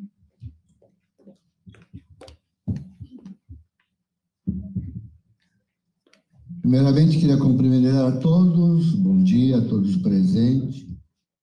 [6.62, 10.88] Primeiramente, queria cumprimentar a todos, bom dia a todos presentes.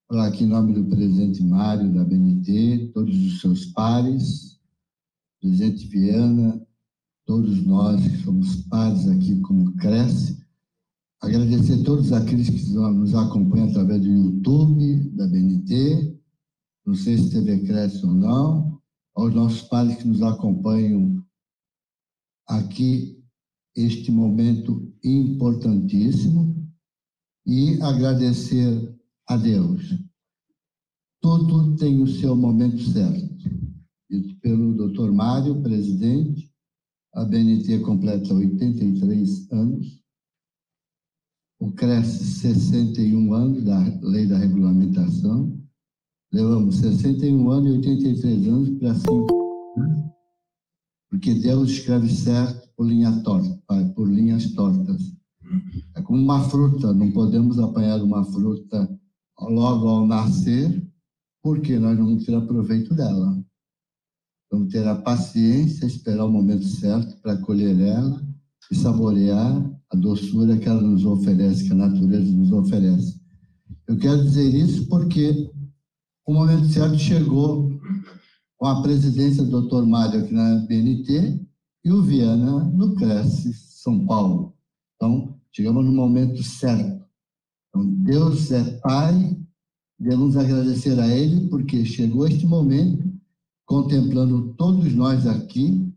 [0.09, 4.59] Falar aqui em nome do presidente Mário, da BNT, todos os seus pares,
[5.39, 6.67] presidente Viana,
[7.27, 10.48] todos nós que somos pares aqui como Cresce.
[11.21, 16.17] Agradecer a todos aqueles que nos acompanham através do YouTube, da BNT,
[16.87, 18.81] não sei se TV Cresce ou não,
[19.15, 21.23] aos nossos pares que nos acompanham
[22.47, 23.23] aqui
[23.77, 26.69] este momento importantíssimo
[27.47, 28.97] e agradecer
[29.27, 29.99] a Deus.
[31.21, 33.29] Tudo tem o seu momento certo.
[34.09, 35.11] Dito pelo Dr.
[35.13, 36.51] Mário, presidente,
[37.15, 39.98] a BNT completa 83 anos,
[41.61, 45.59] o cresce 61 anos da lei da regulamentação,
[46.33, 49.39] levamos 61 anos e 83 anos para cinco
[51.11, 53.59] porque Deus escreve certo por, linha torta,
[53.95, 55.01] por linhas tortas.
[55.97, 58.89] É como uma fruta, não podemos apanhar uma fruta
[59.41, 60.87] logo ao nascer,
[61.43, 63.43] porque nós vamos ter proveito dela.
[64.51, 68.23] Vamos ter a paciência, esperar o momento certo para colher ela
[68.71, 73.21] e saborear a doçura que ela nos oferece, que a natureza nos oferece.
[73.87, 75.51] Eu quero dizer isso porque
[76.27, 77.71] o momento certo chegou
[78.59, 79.87] com a presidência do Dr.
[79.87, 81.41] Mário aqui na BNT
[81.85, 84.55] e o Viana no Cresce São Paulo.
[84.97, 87.03] Então, chegamos no momento certo.
[87.69, 89.39] Então, Deus é Pai,
[89.99, 93.11] devemos agradecer a Ele, porque chegou este momento,
[93.65, 95.88] contemplando todos nós aqui,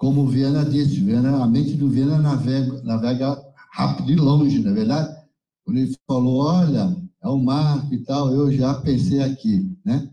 [0.00, 3.38] como o Viana disse, Viana, a mente do Viana navega, navega
[3.70, 5.14] rápido e longe, não é verdade?
[5.62, 10.10] Quando ele falou, olha, é o marco e tal, eu já pensei aqui, né?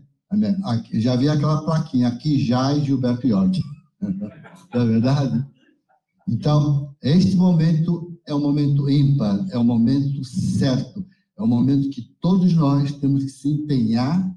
[0.92, 3.62] Já vi aquela plaquinha, aqui já Gilberto York.
[4.02, 5.46] não é verdade?
[6.28, 11.02] Então, este momento é um momento ímpar, é um momento certo,
[11.34, 14.36] é um momento que todos nós temos que se empenhar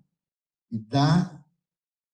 [0.71, 1.43] e dar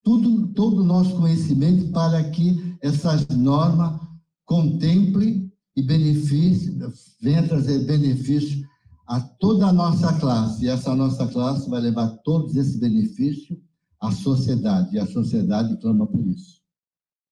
[0.03, 3.99] tudo, todo o nosso conhecimento para que essas normas
[4.45, 6.75] contemplem e benefício,
[7.21, 8.65] venha trazer benefício
[9.07, 10.65] a toda a nossa classe.
[10.65, 13.57] E essa nossa classe vai levar todos esses benefícios
[13.99, 16.61] à sociedade, e a sociedade clama por isso.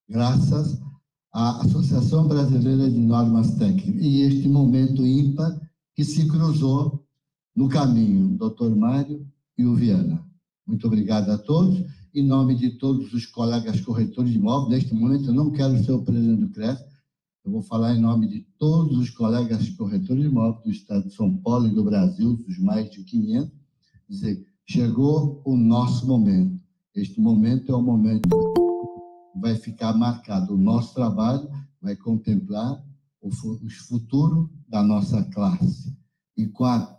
[0.08, 0.80] Graças
[1.34, 5.60] a Associação Brasileira de Normas Técnicas, e este momento ímpar
[5.94, 7.06] que se cruzou
[7.56, 9.26] no caminho, doutor Mário
[9.58, 10.24] e o Viana.
[10.68, 11.84] Muito obrigado a todos.
[12.16, 15.92] Em nome de todos os colegas corretores de imóveis, neste momento eu não quero ser
[15.92, 16.82] o presidente do CREF,
[17.44, 21.14] eu vou falar em nome de todos os colegas corretores de imóveis do Estado de
[21.14, 23.52] São Paulo e do Brasil, dos mais de 500,
[24.08, 26.58] dizer, chegou o nosso momento.
[26.96, 28.30] Este momento é o momento
[29.36, 30.54] vai ficar marcado.
[30.54, 31.50] O nosso trabalho
[31.82, 32.82] vai contemplar
[33.22, 33.30] o
[33.90, 35.94] futuro da nossa classe.
[36.38, 36.96] E quatro,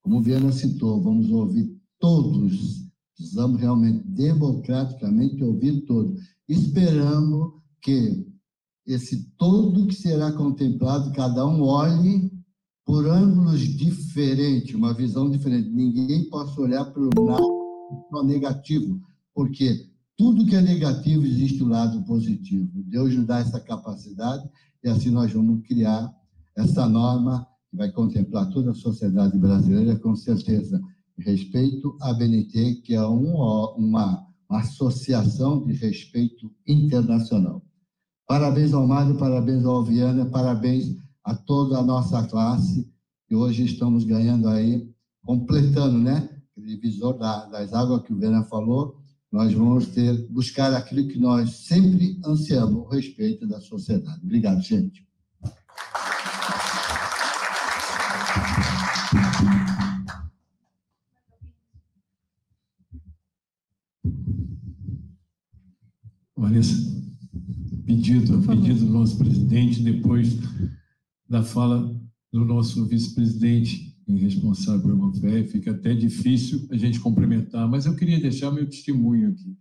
[0.00, 2.84] como o Viana citou, vamos ouvir todos,
[3.16, 6.20] precisamos realmente democraticamente ouvir todos.
[6.48, 8.26] Esperamos que
[8.86, 12.30] esse todo que será contemplado, cada um olhe
[12.84, 15.70] por ângulos diferentes, uma visão diferente.
[15.70, 19.00] Ninguém possa olhar para o lado negativo,
[19.34, 22.70] porque tudo que é negativo existe o um lado positivo.
[22.86, 24.48] Deus nos dá essa capacidade
[24.82, 26.12] e assim nós vamos criar
[26.56, 30.80] essa norma que vai contemplar toda a sociedade brasileira, com certeza.
[31.18, 33.34] Respeito à BNT, que é um,
[33.76, 37.62] uma, uma associação de respeito internacional.
[38.26, 42.90] Parabéns ao Mário, parabéns ao Viana, parabéns a toda a nossa classe,
[43.26, 44.88] que hoje estamos ganhando aí,
[45.24, 46.28] completando, né?
[46.56, 48.96] O divisor da, das águas que o Viana falou,
[49.30, 54.20] nós vamos ter, buscar aquilo que nós sempre ansiamos, o respeito da sociedade.
[54.22, 55.04] Obrigado, gente.
[66.54, 66.94] Vanessa.
[67.84, 70.38] pedido, pedido do nosso presidente, depois
[71.28, 71.92] da fala
[72.32, 78.20] do nosso vice-presidente responsável pelo Mafé, fica até difícil a gente complementar, mas eu queria
[78.20, 79.56] deixar meu testemunho aqui.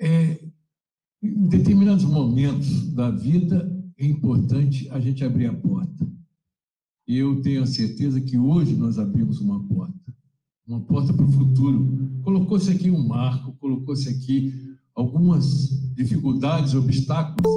[0.00, 0.40] É,
[1.22, 6.10] em determinados momentos da vida, é importante a gente abrir a porta.
[7.06, 10.14] E eu tenho a certeza que hoje nós abrimos uma porta,
[10.66, 12.18] uma porta para o futuro.
[12.22, 17.52] Colocou-se aqui um marco, colocou-se aqui algumas dificuldades, obstáculos.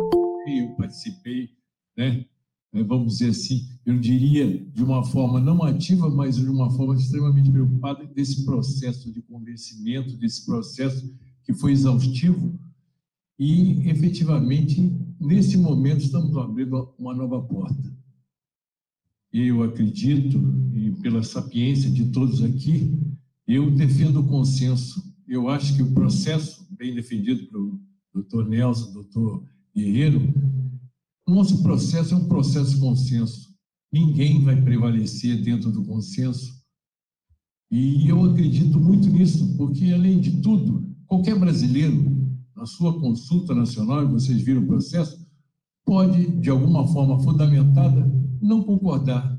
[0.48, 1.50] Eu participei,
[1.96, 2.26] né?
[2.74, 6.96] É, vamos dizer assim, eu diria de uma forma não ativa, mas de uma forma
[6.96, 11.14] extremamente preocupada desse processo de convencimento, desse processo
[11.44, 12.60] que foi exaustivo.
[13.40, 17.96] E, efetivamente, nesse momento, estamos abrindo uma nova porta.
[19.32, 20.38] Eu acredito,
[20.74, 22.92] e pela sapiência de todos aqui,
[23.48, 25.02] eu defendo o consenso.
[25.28, 27.82] Eu acho que o processo, bem defendido pelo
[28.14, 29.44] doutor Nelson, doutor
[29.76, 30.22] Guerreiro,
[31.28, 33.56] nosso processo é um processo de consenso.
[33.92, 36.56] Ninguém vai prevalecer dentro do consenso.
[37.72, 42.16] E eu acredito muito nisso, porque, além de tudo, qualquer brasileiro,
[42.56, 45.28] na sua consulta nacional, e vocês viram o processo,
[45.84, 48.10] pode, de alguma forma fundamentada,
[48.42, 49.38] não concordar.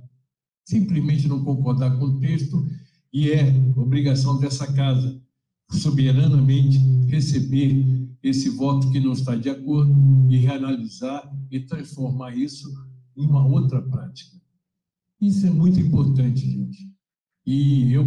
[0.64, 2.66] Simplesmente não concordar com o texto,
[3.12, 5.22] e é obrigação dessa casa,
[5.70, 7.84] soberanamente, receber
[8.22, 9.94] esse voto que não está de acordo
[10.30, 12.68] e reanalisar e transformar isso
[13.16, 14.36] em uma outra prática.
[15.20, 16.88] Isso é muito importante, gente.
[17.46, 18.04] E eu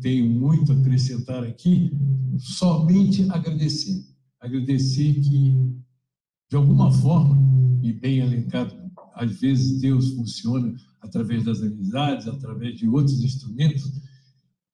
[0.00, 1.92] tenho muito a acrescentar aqui,
[2.38, 4.04] somente agradecer.
[4.40, 5.54] Agradecer que,
[6.50, 7.38] de alguma forma,
[7.82, 8.74] e bem elencado,
[9.14, 13.90] às vezes Deus funciona através das amizades, através de outros instrumentos.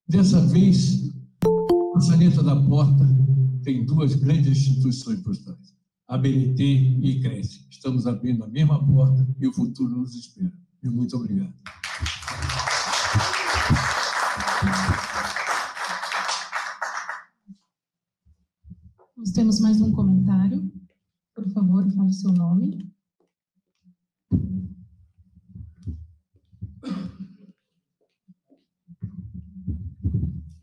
[0.09, 1.13] Dessa vez,
[1.99, 3.05] a saneta da porta
[3.65, 5.75] tem duas grandes instituições por trás,
[6.07, 6.63] a BNT
[7.03, 7.67] e Cresce.
[7.69, 10.53] Estamos abrindo a mesma porta e o futuro nos espera.
[10.81, 11.53] E muito obrigado.
[19.17, 20.71] Nós temos mais um comentário.
[21.35, 22.95] Por favor, fale seu nome.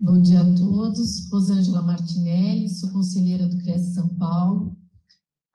[0.06, 1.28] Bom dia a todos.
[1.32, 4.78] Rosângela Martinelli, sou conselheira do CRES São Paulo.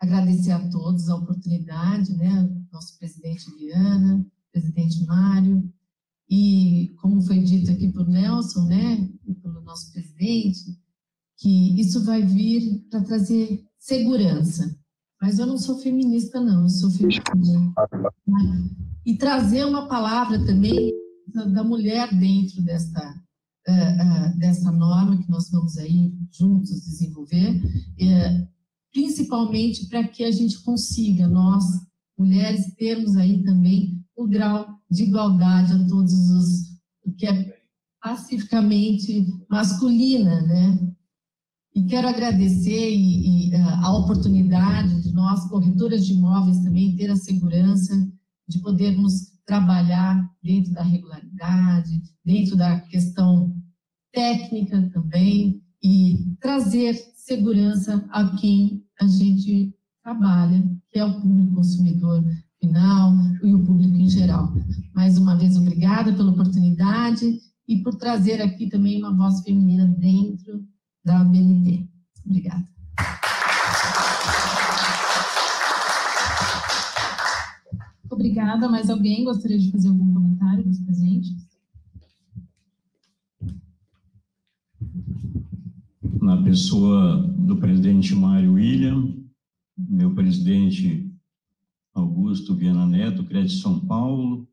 [0.01, 2.51] Agradecer a todos a oportunidade, né?
[2.73, 5.73] Nosso presidente Viana, presidente Mário,
[6.29, 9.09] e como foi dito aqui por Nelson, né?
[9.25, 10.77] E pelo nosso presidente,
[11.37, 14.77] que isso vai vir para trazer segurança.
[15.23, 17.23] Mas eu não sou feminista, não, eu sou feminista.
[19.07, 20.93] E trazer uma palavra também
[21.55, 23.15] da mulher dentro desta
[23.69, 28.49] uh, dessa norma que nós vamos aí juntos desenvolver, uh,
[28.93, 31.65] principalmente para que a gente consiga, nós,
[32.19, 37.61] mulheres, termos aí também o grau de igualdade a todos os, que é
[38.03, 40.91] pacificamente masculina, né?
[41.75, 47.17] E quero agradecer e, e, a oportunidade de nós, corretoras de imóveis, também ter a
[47.17, 47.95] segurança
[48.49, 53.53] de podermos trabalhar dentro da regularidade, dentro da questão
[54.13, 59.75] técnica também e trazer segurança a quem a gente
[60.05, 62.25] trabalha, que é o público consumidor
[62.61, 64.55] final e o público em geral.
[64.95, 70.65] Mais uma vez, obrigada pela oportunidade e por trazer aqui também uma voz feminina dentro
[71.05, 71.89] da BNT.
[72.25, 72.65] Obrigada.
[78.21, 78.69] Obrigada.
[78.69, 81.49] Mais alguém gostaria de fazer algum comentário dos presentes?
[86.21, 89.17] na pessoa do presidente Mário William,
[89.77, 91.11] meu presidente
[91.95, 94.47] Augusto Viana Neto, Crédito São Paulo,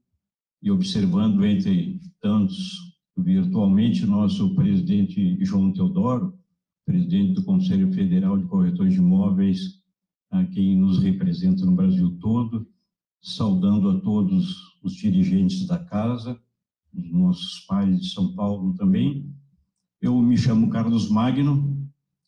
[0.64, 6.34] e observando entre tantos virtualmente nosso presidente João Teodoro,
[6.86, 9.82] presidente do Conselho Federal de Corretores de Imóveis,
[10.32, 12.66] a quem nos representa no Brasil todo,
[13.22, 16.40] saudando a todos os dirigentes da casa,
[16.94, 19.34] os nossos pais de São Paulo também,
[20.02, 21.78] eu me chamo Carlos Magno,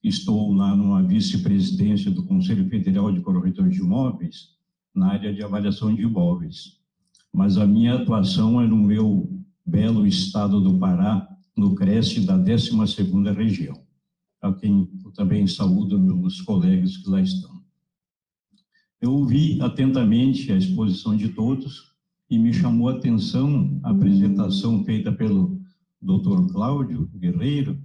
[0.04, 4.58] estou lá numa vice-presidência do Conselho Federal de Corretores de Imóveis,
[4.94, 6.80] na área de avaliação de imóveis.
[7.32, 9.30] Mas a minha atuação é no meu
[9.66, 13.80] belo estado do Pará, no Cresce da 12ª região,
[14.42, 17.59] a quem eu também saúdo meus colegas que lá estão.
[19.02, 21.94] Eu ouvi atentamente a exposição de todos
[22.30, 25.60] e me chamou a atenção a apresentação feita pelo
[26.02, 26.52] Dr.
[26.52, 27.80] Cláudio Guerreiro,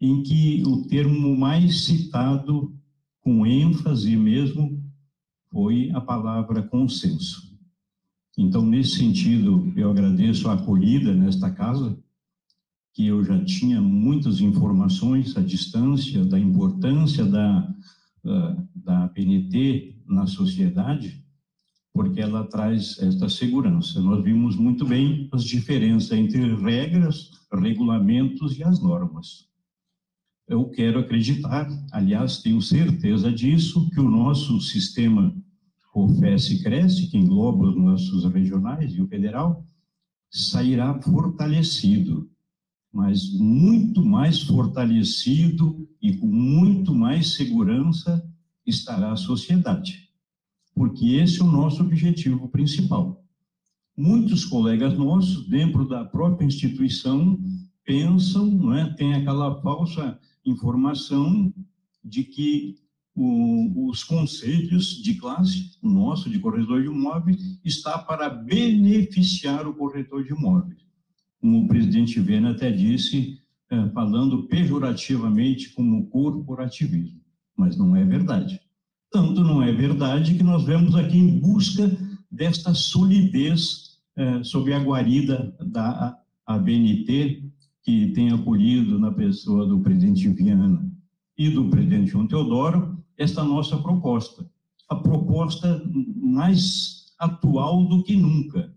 [0.00, 2.74] em que o termo mais citado
[3.20, 4.82] com ênfase mesmo
[5.52, 7.50] foi a palavra consenso.
[8.36, 11.96] Então, nesse sentido, eu agradeço a acolhida nesta casa,
[12.92, 17.72] que eu já tinha muitas informações à distância da importância da,
[18.74, 21.24] da PNT na sociedade,
[21.92, 24.00] porque ela traz esta segurança.
[24.00, 29.48] Nós vimos muito bem as diferenças entre regras, regulamentos e as normas.
[30.48, 35.34] Eu quero acreditar, aliás, tenho certeza disso, que o nosso sistema
[35.92, 39.64] COFES cresce, que engloba os nossos regionais e o federal,
[40.30, 42.30] sairá fortalecido
[42.92, 48.28] mas muito mais fortalecido e com muito mais segurança
[48.66, 50.08] estará a sociedade,
[50.74, 53.24] porque esse é o nosso objetivo principal.
[53.96, 57.38] Muitos colegas nossos, dentro da própria instituição,
[57.84, 61.52] pensam, não é, tem aquela falsa informação
[62.02, 62.76] de que
[63.14, 69.74] o, os conselhos de classe, o nosso de corretor de imóveis, está para beneficiar o
[69.74, 70.80] corretor de imóveis.
[71.40, 73.38] Como o presidente Viana até disse,
[73.70, 77.20] é, falando pejorativamente como corporativismo,
[77.60, 78.58] mas não é verdade.
[79.12, 81.94] Tanto não é verdade que nós vemos aqui em busca
[82.30, 87.44] desta solidez é, sob a guarida da ABNT,
[87.84, 90.90] que tem acolhido na pessoa do presidente Viana
[91.36, 94.48] e do presidente João Teodoro, esta nossa proposta.
[94.88, 95.82] A proposta
[96.16, 98.74] mais atual do que nunca,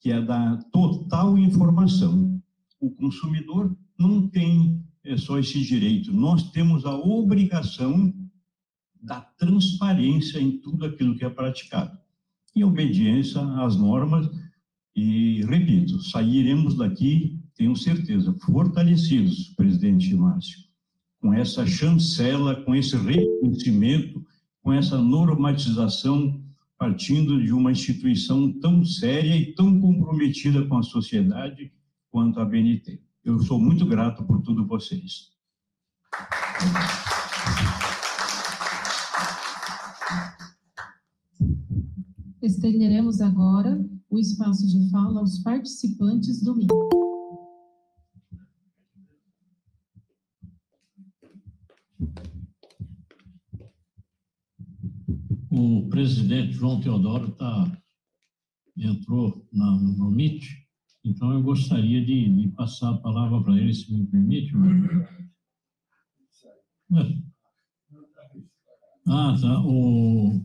[0.00, 2.38] que é da total informação.
[2.78, 8.12] O consumidor não tem é, só esse direito, nós temos a obrigação
[9.06, 11.96] da transparência em tudo aquilo que é praticado,
[12.54, 14.28] em obediência às normas,
[14.94, 20.58] e repito, sairemos daqui, tenho certeza, fortalecidos, presidente Márcio,
[21.20, 24.26] com essa chancela, com esse reconhecimento,
[24.60, 26.42] com essa normatização
[26.76, 31.72] partindo de uma instituição tão séria e tão comprometida com a sociedade
[32.10, 33.00] quanto a BNT.
[33.24, 35.30] Eu sou muito grato por tudo vocês.
[42.46, 46.68] Estenderemos agora o espaço de fala aos participantes do MIT.
[55.50, 57.82] o presidente João Teodoro tá,
[58.76, 60.46] entrou na, no MIT,
[61.04, 64.52] então eu gostaria de, de passar a palavra para ele, se me permite.
[69.08, 69.62] Ah, tá.
[69.64, 70.44] O...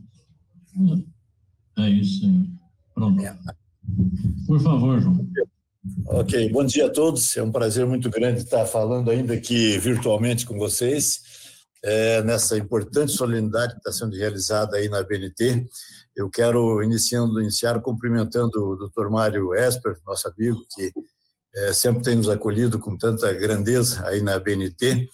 [1.78, 2.50] É isso aí.
[2.94, 3.22] Pronto.
[4.46, 5.28] Por favor, João.
[6.06, 7.36] Ok, bom dia a todos.
[7.36, 11.20] É um prazer muito grande estar falando ainda aqui virtualmente com vocês
[11.84, 15.66] é, nessa importante solenidade que está sendo realizada aí na BNT.
[16.14, 20.92] Eu quero, iniciando, iniciar cumprimentando o doutor Mário Esper, nosso amigo, que
[21.54, 25.08] é, sempre tem nos acolhido com tanta grandeza aí na BNT,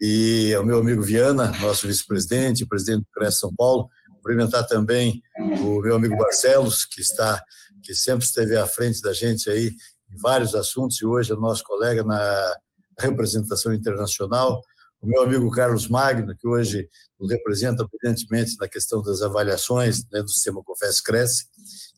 [0.00, 3.88] e ao meu amigo Viana, nosso vice-presidente, presidente do CRES São Paulo,
[4.22, 5.20] cumprimentar também
[5.60, 7.42] o meu amigo Barcelos, que está,
[7.82, 9.72] que sempre esteve à frente da gente aí
[10.10, 12.56] em vários assuntos, e hoje é nosso colega na
[12.98, 14.62] representação internacional,
[15.00, 20.22] o meu amigo Carlos Magno, que hoje nos representa brilhantemente na questão das avaliações né,
[20.22, 21.46] do sistema Confess Cresce,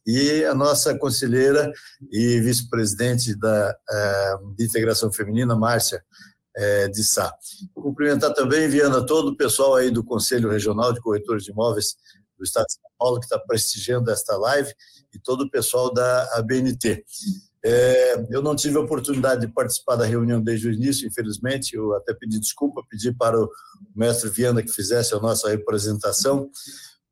[0.07, 1.71] e a nossa conselheira
[2.11, 6.03] e vice-presidente da uh, de Integração Feminina, Márcia
[6.57, 7.35] uh, de Sá.
[7.75, 11.97] Cumprimentar também, Viana, todo o pessoal aí do Conselho Regional de Corretores de Imóveis
[12.37, 14.73] do Estado de São Paulo, que está prestigiando esta live,
[15.15, 17.05] e todo o pessoal da ABNT.
[17.67, 21.75] É, eu não tive a oportunidade de participar da reunião desde o início, infelizmente.
[21.75, 23.49] Eu até pedi desculpa, pedi para o
[23.97, 26.51] mestre Viana que fizesse a nossa representação,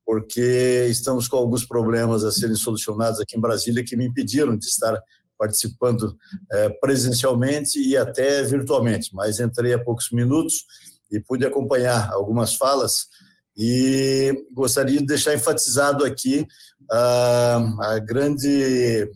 [0.05, 4.66] porque estamos com alguns problemas a serem solucionados aqui em Brasília que me impediram de
[4.66, 5.01] estar
[5.43, 6.16] participando
[6.52, 9.12] é, presencialmente e até virtualmente.
[9.12, 10.64] Mas entrei há poucos minutos
[11.10, 13.09] e pude acompanhar algumas falas
[13.56, 16.47] e gostaria de deixar enfatizado aqui
[16.89, 19.10] a, a grande,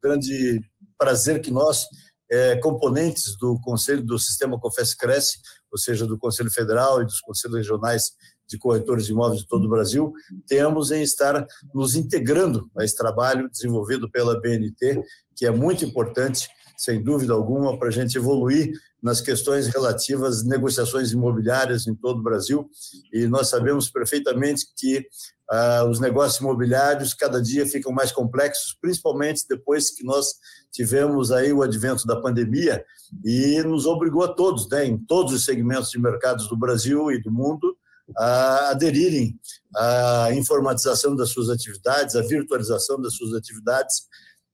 [0.00, 0.60] grande
[0.96, 1.84] prazer que nós,
[2.30, 5.40] é, componentes do Conselho do Sistema Confesse Cresce,
[5.72, 8.12] ou seja, do Conselho Federal e dos Conselhos Regionais
[8.48, 10.12] de Corretores de Imóveis de todo o Brasil,
[10.46, 15.02] temos em estar nos integrando a esse trabalho desenvolvido pela BNT,
[15.36, 20.44] que é muito importante, sem dúvida alguma, para a gente evoluir nas questões relativas às
[20.44, 22.68] negociações imobiliárias em todo o Brasil.
[23.12, 25.04] E nós sabemos perfeitamente que
[25.50, 30.34] ah, os negócios imobiliários cada dia ficam mais complexos, principalmente depois que nós
[30.72, 32.82] tivemos aí o advento da pandemia
[33.24, 37.20] e nos obrigou a todos, né, em todos os segmentos de mercados do Brasil e
[37.20, 37.76] do mundo,
[38.16, 39.38] a aderirem
[39.74, 44.06] à informatização das suas atividades, à virtualização das suas atividades,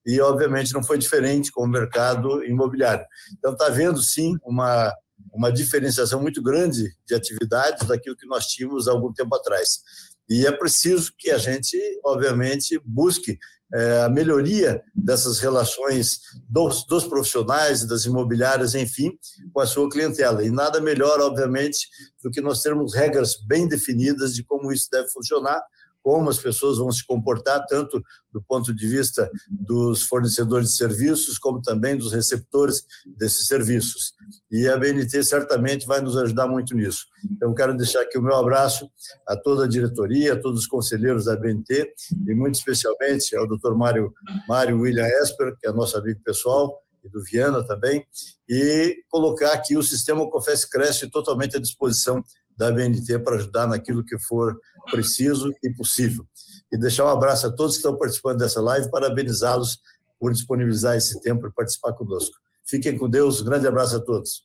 [0.06, 3.04] e obviamente não foi diferente com o mercado imobiliário.
[3.36, 4.94] Então está havendo sim uma
[5.32, 9.80] uma diferenciação muito grande de atividades daquilo que nós tínhamos há algum tempo atrás.
[10.28, 13.38] E é preciso que a gente, obviamente, busque
[13.74, 19.12] é, a melhoria dessas relações dos, dos profissionais, das imobiliárias, enfim,
[19.52, 20.44] com a sua clientela.
[20.44, 21.86] E nada melhor, obviamente,
[22.22, 25.62] do que nós termos regras bem definidas de como isso deve funcionar,
[26.08, 28.02] como as pessoas vão se comportar, tanto
[28.32, 34.14] do ponto de vista dos fornecedores de serviços, como também dos receptores desses serviços.
[34.50, 37.04] E a BNT certamente vai nos ajudar muito nisso.
[37.30, 38.90] Então, quero deixar aqui o meu abraço
[39.26, 41.92] a toda a diretoria, a todos os conselheiros da BNT,
[42.26, 44.10] e muito especialmente ao doutor Mário,
[44.48, 48.02] Mário William Esper, que é nosso amigo pessoal, e do Viana também,
[48.48, 52.24] e colocar aqui o sistema Confesse Cresce totalmente à disposição
[52.58, 54.58] da BNT para ajudar naquilo que for
[54.90, 56.26] preciso e possível.
[56.72, 59.78] E deixar um abraço a todos que estão participando dessa live, parabenizá-los
[60.18, 62.34] por disponibilizar esse tempo para participar conosco.
[62.66, 64.42] Fiquem com Deus, um grande abraço a todos.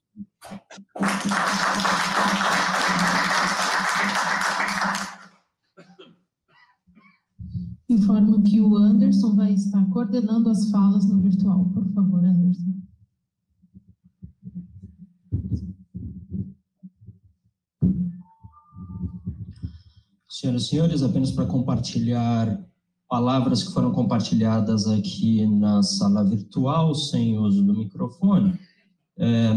[7.90, 11.66] Informo que o Anderson vai estar coordenando as falas no virtual.
[11.74, 12.83] Por favor, Anderson.
[20.34, 22.60] Senhoras e senhores, apenas para compartilhar
[23.08, 28.60] palavras que foram compartilhadas aqui na sala virtual, sem uso do microfone.
[29.16, 29.54] É,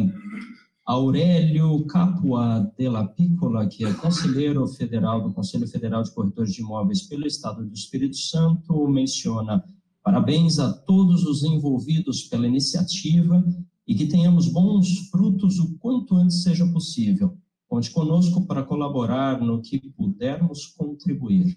[0.85, 6.61] Aurélio Capua de la Piccola, que é conselheiro federal do Conselho Federal de Corretores de
[6.61, 9.65] Imóveis pelo Estado do Espírito Santo, menciona
[10.03, 13.43] parabéns a todos os envolvidos pela iniciativa
[13.89, 17.35] e que tenhamos bons frutos o quanto antes seja possível.
[17.69, 21.57] Conte conosco para colaborar no que pudermos contribuir.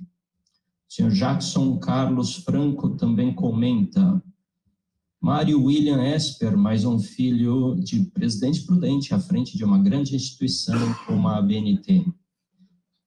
[0.90, 4.22] O senhor Jackson Carlos Franco também comenta.
[5.22, 10.80] Mário William Esper, mais um filho de presidente prudente à frente de uma grande instituição
[11.06, 12.06] como a ABNT.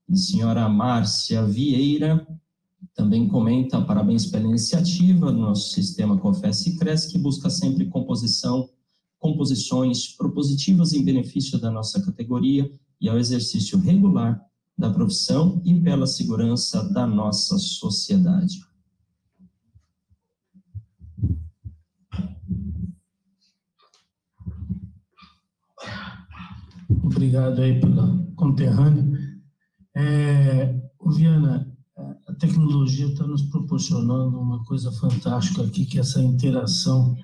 [0.09, 2.25] E senhora Márcia Vieira
[2.95, 8.69] também comenta parabéns pela iniciativa do nosso sistema Confesse e Cresce, que busca sempre composição,
[9.19, 12.71] composições propositivas em benefício da nossa categoria
[13.03, 14.41] e ao exercício regular
[14.79, 18.61] da profissão e pela segurança da nossa sociedade.
[26.89, 29.05] Obrigado aí pela conterrânea.
[29.95, 31.71] É, Viana,
[32.29, 37.17] a tecnologia está nos proporcionando uma coisa fantástica aqui, que é essa interação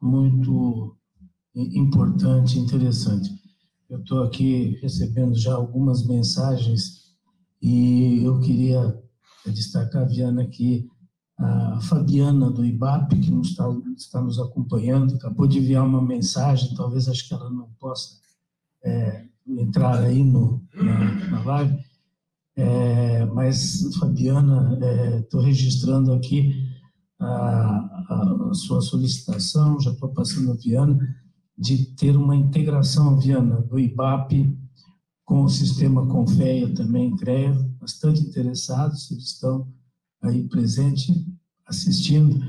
[0.00, 0.96] muito
[1.54, 3.39] importante, interessante.
[3.90, 7.10] Eu estou aqui recebendo já algumas mensagens
[7.60, 8.96] e eu queria
[9.46, 10.88] destacar, Viana, que
[11.36, 13.64] a Fabiana do IBAP, que nos está,
[13.96, 18.20] está nos acompanhando, acabou de enviar uma mensagem, talvez acho que ela não possa
[18.84, 21.84] é, entrar aí no, na, na live,
[22.56, 24.78] é, mas, Fabiana,
[25.18, 26.54] estou é, registrando aqui
[27.18, 30.98] a, a, sua solicitação, já estou passando a Viana,
[31.56, 34.56] de ter uma integração, Viana, do IBAP
[35.24, 39.68] com o sistema Confeia também, CREA, bastante interessados, eles estão
[40.22, 41.24] aí presentes,
[41.66, 42.44] assistindo.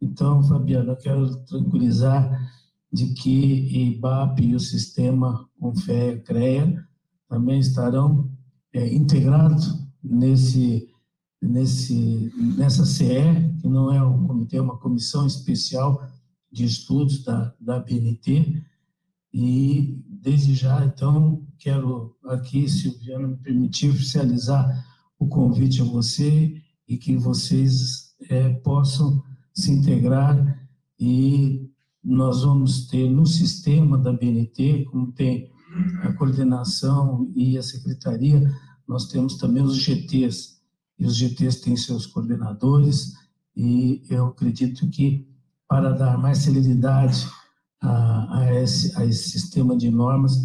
[0.00, 2.50] Então, Fabiana, eu quero tranquilizar
[2.92, 6.82] de que IBAP e o sistema Confeia, CREA
[7.28, 8.30] também estarão
[8.72, 10.88] é, integrados nesse,
[11.40, 16.02] nesse, nessa CE, que não é um comitê, é uma comissão especial
[16.52, 18.62] de estudos da, da BNT,
[19.32, 24.86] e desde já, então, quero aqui, Silviana, me permitir oficializar
[25.18, 29.22] o convite a você e que vocês é, possam
[29.54, 30.68] se integrar.
[31.00, 31.70] E
[32.04, 35.50] nós vamos ter no sistema da BNT, como tem
[36.02, 38.52] a coordenação e a secretaria,
[38.86, 40.60] nós temos também os GTs,
[40.98, 43.14] e os GTs têm seus coordenadores,
[43.56, 45.26] e eu acredito que
[45.72, 47.26] para dar mais celeridade
[47.80, 50.36] a, a, esse, a esse sistema de normas,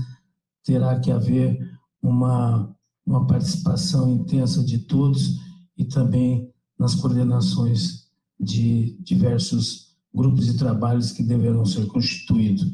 [0.64, 1.70] terá que haver
[2.02, 2.74] uma,
[3.06, 5.38] uma participação intensa de todos
[5.78, 6.50] e também
[6.80, 8.10] nas coordenações
[8.40, 12.66] de diversos grupos de trabalhos que deverão ser constituídos.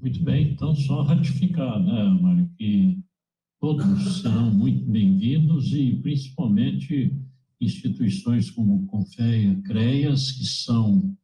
[0.00, 3.02] Muito bem, então só ratificar, né, Mário, que
[3.60, 7.12] todos serão muito bem-vindos e principalmente
[7.60, 11.16] instituições como Confeia, CREAS, que são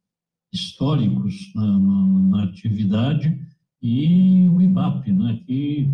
[0.51, 3.39] históricos na, na, na atividade,
[3.81, 5.89] e o IBAP, né, que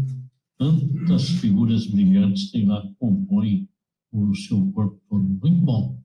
[0.58, 3.68] tantas figuras brilhantes tem lá que compõem
[4.12, 5.24] o seu corpo todo.
[5.24, 6.00] Muito bom.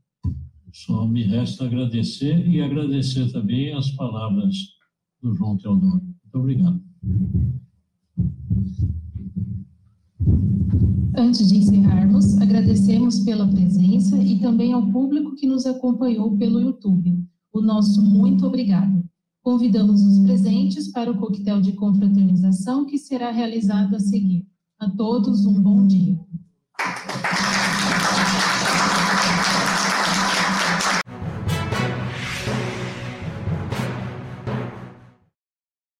[0.72, 4.54] Só me resta agradecer e agradecer também as palavras
[5.20, 6.02] do João Teodoro.
[6.02, 6.82] Muito obrigado.
[11.16, 17.24] Antes de encerrarmos, agradecemos pela presença e também ao público que nos acompanhou pelo YouTube.
[17.52, 19.04] O nosso muito obrigado.
[19.42, 24.46] Convidamos os presentes para o coquetel de confraternização que será realizado a seguir.
[24.78, 26.18] A todos um bom dia.